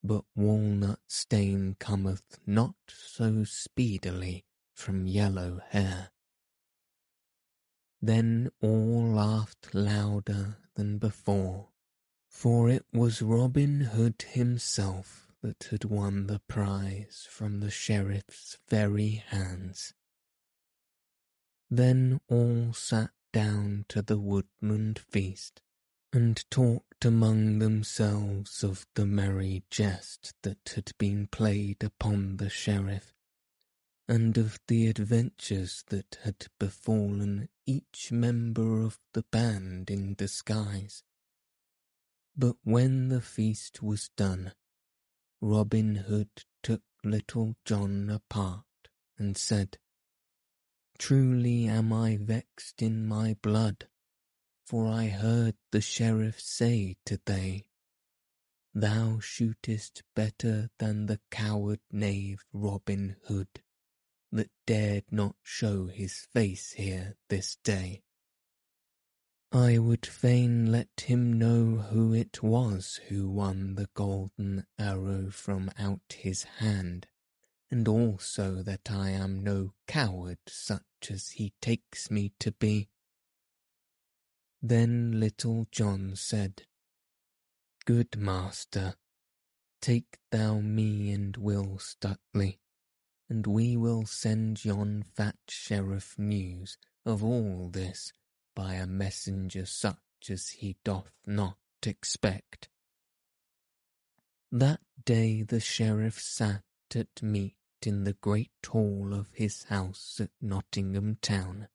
but 0.03 0.25
walnut 0.35 1.01
stain 1.09 1.77
cometh 1.81 2.39
not 2.47 2.77
so 2.89 3.43
speedily 3.45 4.45
from 4.75 5.07
yellow 5.07 5.61
hair. 5.71 6.11
Then 8.01 8.51
all 8.61 9.13
laughed 9.13 9.75
louder 9.75 10.59
than 10.75 10.99
before, 10.99 11.71
for 12.37 12.69
it 12.69 12.85
was 12.93 13.23
Robin 13.23 13.81
Hood 13.81 14.23
himself 14.29 15.33
that 15.41 15.69
had 15.71 15.87
won 15.87 16.27
the 16.27 16.39
prize 16.41 17.27
from 17.31 17.61
the 17.61 17.71
sheriff's 17.71 18.59
very 18.69 19.25
hands. 19.29 19.95
Then 21.71 22.21
all 22.29 22.75
sat 22.75 23.09
down 23.33 23.87
to 23.89 24.03
the 24.03 24.19
woodland 24.19 24.99
feast, 24.99 25.63
and 26.13 26.45
talked 26.51 27.07
among 27.07 27.59
themselves 27.59 28.63
of 28.63 28.87
the 28.97 29.07
merry 29.07 29.65
jest 29.71 30.35
that 30.43 30.75
had 30.75 30.93
been 30.99 31.29
played 31.29 31.83
upon 31.83 32.37
the 32.37 32.51
sheriff, 32.51 33.15
and 34.07 34.37
of 34.37 34.61
the 34.69 34.89
adventures 34.89 35.85
that 35.89 36.19
had 36.23 36.49
befallen 36.61 37.49
each 37.65 38.13
member 38.13 38.83
of 38.83 38.99
the 39.15 39.23
band 39.23 39.91
in 39.91 40.13
disguise. 40.13 41.03
But 42.37 42.57
when 42.65 43.09
the 43.09 43.23
feast 43.23 43.83
was 43.83 44.11
done, 44.17 44.53
Robin 45.41 45.95
Hood 45.95 46.29
took 46.63 46.83
Little 47.03 47.57
John 47.65 48.11
apart 48.11 48.65
and 49.17 49.37
said, 49.39 49.79
Truly 50.99 51.67
am 51.67 51.93
I 51.93 52.19
vexed 52.21 52.83
in 52.83 53.07
my 53.07 53.37
blood, 53.41 53.89
for 54.67 54.87
I 54.87 55.07
heard 55.07 55.55
the 55.71 55.81
sheriff 55.81 56.41
say 56.41 56.97
today, 57.07 57.67
Thou 58.75 59.19
shootest 59.21 60.03
better 60.15 60.69
than 60.79 61.07
the 61.07 61.21
coward 61.31 61.81
knave 61.91 62.45
Robin 62.53 63.17
Hood 63.25 63.63
that 64.31 64.51
dared 64.67 65.05
not 65.11 65.37
show 65.43 65.87
his 65.87 66.27
face 66.35 66.73
here 66.73 67.17
this 67.29 67.57
day. 67.65 68.03
I 69.53 69.79
would 69.79 70.05
fain 70.05 70.73
let 70.73 71.03
him 71.03 71.39
know 71.39 71.77
who 71.77 72.13
it 72.13 72.43
was 72.43 72.97
who 73.09 73.31
won 73.31 73.77
the 73.77 73.89
golden 73.95 74.67
arrow 74.77 75.31
from 75.31 75.71
out 75.79 76.17
his 76.19 76.43
hand, 76.43 77.07
and 77.71 77.87
also 77.87 78.63
that 78.65 78.91
I 78.91 79.11
am 79.11 79.45
no 79.45 79.73
coward 79.87 80.39
such 80.49 80.83
as 81.11 81.31
he 81.31 81.53
takes 81.61 82.11
me 82.11 82.33
to 82.41 82.51
be. 82.51 82.89
Then 84.61 85.21
little 85.21 85.67
John 85.71 86.17
said, 86.17 86.67
Good 87.85 88.19
master, 88.19 88.97
take 89.81 90.19
thou 90.33 90.59
me 90.59 91.13
and 91.13 91.37
Will 91.37 91.79
Stutely, 91.79 92.59
and 93.29 93.47
we 93.47 93.77
will 93.77 94.07
send 94.07 94.65
yon 94.65 95.05
fat 95.15 95.37
sheriff 95.49 96.19
news 96.19 96.79
of 97.05 97.23
all 97.23 97.69
this 97.69 98.13
by 98.57 98.75
a 98.75 98.87
messenger 98.87 99.67
such 99.67 99.99
as 100.29 100.49
he 100.49 100.77
doth 100.83 101.13
not 101.27 101.59
expect. 101.85 102.69
That 104.51 104.81
day 105.05 105.43
the 105.43 105.61
sheriff 105.61 106.19
sat 106.19 106.63
at 106.95 107.23
meat 107.23 107.55
in 107.83 108.05
the 108.05 108.15
great 108.15 108.51
hall 108.67 109.13
of 109.13 109.29
his 109.33 109.65
house 109.65 110.19
at 110.21 110.31
Nottingham 110.41 111.19
town. 111.21 111.69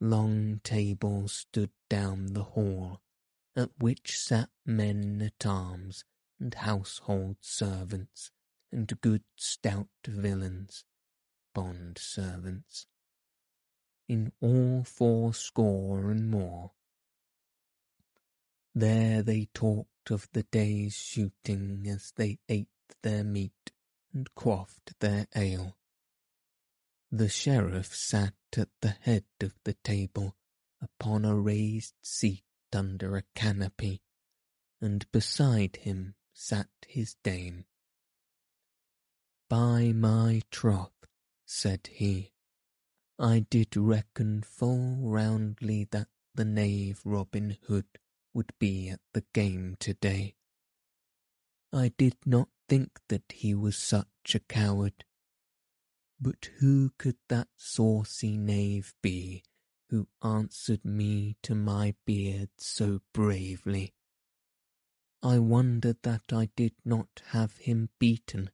Long 0.00 0.60
tables 0.64 1.32
stood 1.32 1.70
down 1.88 2.32
the 2.32 2.42
hall, 2.42 3.00
at 3.54 3.70
which 3.78 4.18
sat 4.18 4.48
men 4.64 5.20
at 5.20 5.46
arms 5.46 6.04
and 6.40 6.54
household 6.54 7.36
servants 7.40 8.30
and 8.72 9.00
good 9.00 9.22
stout 9.36 9.88
villains, 10.08 10.84
bond 11.54 11.98
servants, 11.98 12.86
in 14.08 14.32
all 14.40 14.84
fourscore 14.84 16.10
and 16.10 16.30
more. 16.30 16.72
There 18.74 19.22
they 19.22 19.48
talked 19.52 20.10
of 20.10 20.28
the 20.32 20.42
day's 20.44 20.94
shooting 20.94 21.86
as 21.88 22.12
they 22.16 22.38
ate 22.48 22.68
their 23.02 23.24
meat 23.24 23.72
and 24.12 24.34
quaffed 24.34 24.98
their 25.00 25.26
ale. 25.34 25.76
The 27.10 27.28
sheriff 27.28 27.94
sat 27.94 28.34
at 28.56 28.70
the 28.80 28.96
head 29.00 29.24
of 29.40 29.54
the 29.64 29.74
table 29.84 30.36
upon 30.80 31.24
a 31.24 31.36
raised 31.36 31.94
seat 32.02 32.44
under 32.72 33.16
a 33.16 33.24
canopy, 33.34 34.02
and 34.80 35.10
beside 35.12 35.76
him 35.76 36.14
sat 36.32 36.68
his 36.88 37.16
dame. 37.22 37.66
By 39.48 39.92
my 39.92 40.40
troth, 40.50 41.06
said 41.44 41.88
he, 41.92 42.32
I 43.22 43.46
did 43.48 43.76
reckon 43.76 44.42
full 44.42 44.96
roundly 44.96 45.84
that 45.92 46.08
the 46.34 46.44
knave 46.44 47.02
Robin 47.04 47.56
Hood 47.68 47.86
would 48.34 48.52
be 48.58 48.88
at 48.88 48.98
the 49.12 49.24
game 49.32 49.76
to-day. 49.78 50.34
I 51.72 51.92
did 51.96 52.16
not 52.26 52.48
think 52.68 52.98
that 53.06 53.30
he 53.30 53.54
was 53.54 53.76
such 53.76 54.34
a 54.34 54.40
coward. 54.40 55.04
But 56.20 56.50
who 56.58 56.90
could 56.98 57.18
that 57.28 57.46
saucy 57.56 58.36
knave 58.36 58.92
be 59.02 59.44
who 59.88 60.08
answered 60.24 60.84
me 60.84 61.36
to 61.42 61.54
my 61.54 61.94
beard 62.04 62.50
so 62.58 63.02
bravely? 63.12 63.94
I 65.22 65.38
wondered 65.38 66.02
that 66.02 66.32
I 66.32 66.50
did 66.56 66.74
not 66.84 67.22
have 67.26 67.56
him 67.58 67.90
beaten 68.00 68.50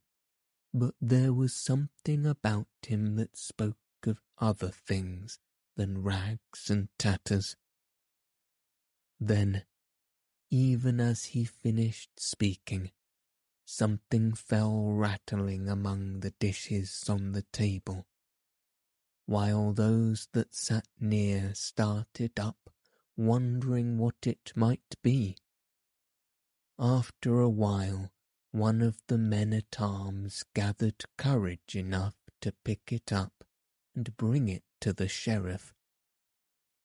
but 0.73 0.93
there 1.01 1.33
was 1.33 1.53
something 1.53 2.25
about 2.25 2.67
him 2.85 3.15
that 3.15 3.35
spoke 3.35 3.77
of 4.07 4.21
other 4.37 4.69
things 4.69 5.39
than 5.75 6.03
rags 6.03 6.69
and 6.69 6.89
tatters. 6.97 7.55
Then, 9.19 9.63
even 10.49 10.99
as 10.99 11.25
he 11.25 11.45
finished 11.45 12.09
speaking, 12.17 12.91
something 13.65 14.33
fell 14.33 14.91
rattling 14.91 15.69
among 15.69 16.21
the 16.21 16.33
dishes 16.39 17.05
on 17.07 17.33
the 17.33 17.43
table, 17.53 18.07
while 19.25 19.73
those 19.73 20.27
that 20.33 20.55
sat 20.55 20.87
near 20.99 21.53
started 21.53 22.39
up, 22.39 22.69
wondering 23.15 23.97
what 23.97 24.15
it 24.25 24.53
might 24.55 24.95
be. 25.03 25.37
After 26.79 27.39
a 27.39 27.49
while, 27.49 28.11
one 28.51 28.81
of 28.81 28.97
the 29.07 29.17
men-at-arms 29.17 30.45
gathered 30.55 31.05
courage 31.17 31.75
enough 31.75 32.15
to 32.41 32.53
pick 32.63 32.91
it 32.91 33.13
up 33.13 33.38
and 33.99 34.15
bring 34.15 34.47
it 34.47 34.63
to 34.79 34.93
the 34.93 35.09
sheriff. 35.09 35.73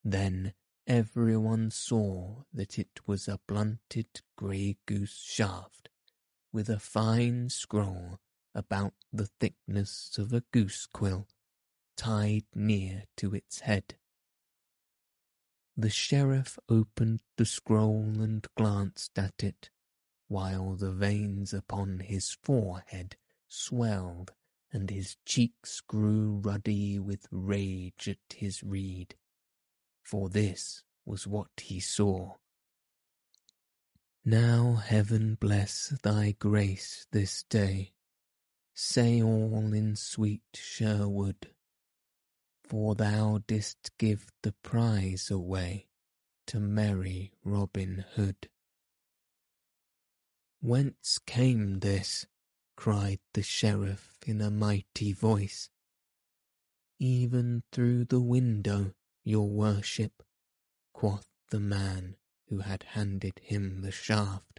Then 0.03 0.53
everyone 0.85 1.71
saw 1.71 2.43
that 2.53 2.77
it 2.77 3.07
was 3.07 3.29
a 3.29 3.39
blunted 3.47 4.23
grey 4.37 4.79
goose 4.85 5.23
shaft 5.25 5.91
with 6.53 6.69
a 6.69 6.81
fine 6.81 7.51
scroll 7.51 8.19
about 8.53 8.95
the 9.12 9.27
thickness 9.27 10.17
of 10.19 10.33
a 10.33 10.43
goose 10.51 10.89
quill 10.93 11.29
tied 11.97 12.47
near 12.53 13.05
to 13.19 13.33
its 13.33 13.61
head. 13.61 13.95
The 15.77 15.91
sheriff 15.91 16.59
opened 16.69 17.21
the 17.37 17.47
scroll 17.47 18.21
and 18.21 18.45
glanced 18.57 19.17
at 19.21 19.45
it 19.45 19.71
while 20.27 20.75
the 20.75 20.91
veins 20.91 21.55
upon 21.55 22.01
his 22.01 22.37
forehead 22.43 23.15
swelled 23.47 24.33
and 24.75 24.91
his 24.91 25.16
cheeks 25.25 25.81
grew 25.81 26.43
ruddy 26.45 26.99
with 26.99 27.29
rage 27.31 28.09
at 28.09 28.35
his 28.35 28.62
reed, 28.62 29.14
for 30.03 30.29
this 30.29 30.83
was 31.07 31.27
what 31.27 31.49
he 31.62 31.79
saw. 31.79 32.33
Now 34.25 34.75
heaven 34.75 35.37
bless 35.39 35.97
thy 36.03 36.35
grace 36.39 37.07
this 37.12 37.45
day, 37.45 37.93
say 38.75 39.22
all 39.22 39.72
in 39.72 39.95
sweet 39.95 40.43
Sherwood, 40.55 41.51
for 42.64 42.97
thou 42.97 43.43
didst 43.47 43.93
give 43.97 44.33
the 44.43 44.55
prize 44.62 45.31
away 45.31 45.87
to 46.49 46.59
merry 46.59 47.33
Robin 47.45 48.05
Hood. 48.14 48.49
Whence 50.61 51.20
came 51.27 51.79
this? 51.79 52.27
Cried 52.77 53.20
the 53.33 53.43
sheriff 53.43 54.18
in 54.27 54.41
a 54.41 54.51
mighty 54.51 55.12
voice. 55.12 55.70
Even 56.99 57.62
through 57.72 58.05
the 58.05 58.20
window, 58.20 58.95
your 59.25 59.49
worship, 59.49 60.22
quoth 60.93 61.29
the 61.51 61.61
man 61.61 62.16
who 62.49 62.59
had 62.59 62.83
handed 62.83 63.41
him 63.43 63.81
the 63.83 63.91
shaft. 63.91 64.54